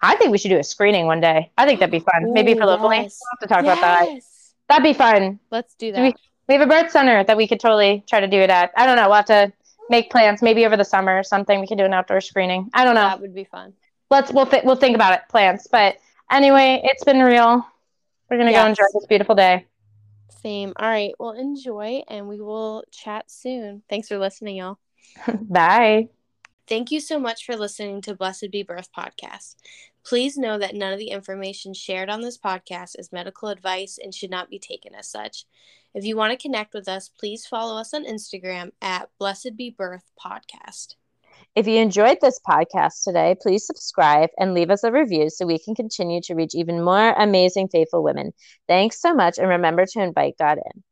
[0.03, 1.51] I think we should do a screening one day.
[1.59, 2.33] I think that'd be fun.
[2.33, 2.99] Maybe for locally.
[2.99, 3.19] yes.
[3.21, 4.21] We'll have to talk about that.
[4.69, 5.41] That'd be fun.
[5.51, 6.21] Let's do Do we- that.
[6.49, 8.73] We have a birth center that we could totally try to do it at.
[8.77, 9.07] I don't know.
[9.07, 9.53] We'll have to
[9.89, 10.43] make plans.
[10.43, 11.61] Maybe over the summer or something.
[11.61, 12.69] We could do an outdoor screening.
[12.75, 13.03] I don't know.
[13.03, 13.73] That would be fun.
[14.11, 15.21] Let's we'll th- we'll think about it.
[15.29, 15.69] Plans.
[15.71, 15.99] But
[16.31, 17.67] anyway, it's been real.
[18.31, 19.67] We're gonna go enjoy this beautiful day.
[20.43, 20.73] Same.
[20.77, 21.13] All right.
[21.19, 23.83] Well, enjoy, and we will chat soon.
[23.91, 24.79] Thanks for listening, y'all.
[25.43, 26.09] Bye.
[26.67, 29.57] Thank you so much for listening to Blessed Be Birth podcast.
[30.05, 34.15] Please know that none of the information shared on this podcast is medical advice and
[34.15, 35.47] should not be taken as such.
[35.95, 39.71] If you want to connect with us, please follow us on Instagram at Blessed Be
[39.71, 40.95] Birth podcast.
[41.57, 45.59] If you enjoyed this podcast today, please subscribe and leave us a review so we
[45.59, 48.33] can continue to reach even more amazing, faithful women.
[48.69, 50.85] Thanks so much, and remember to invite God in.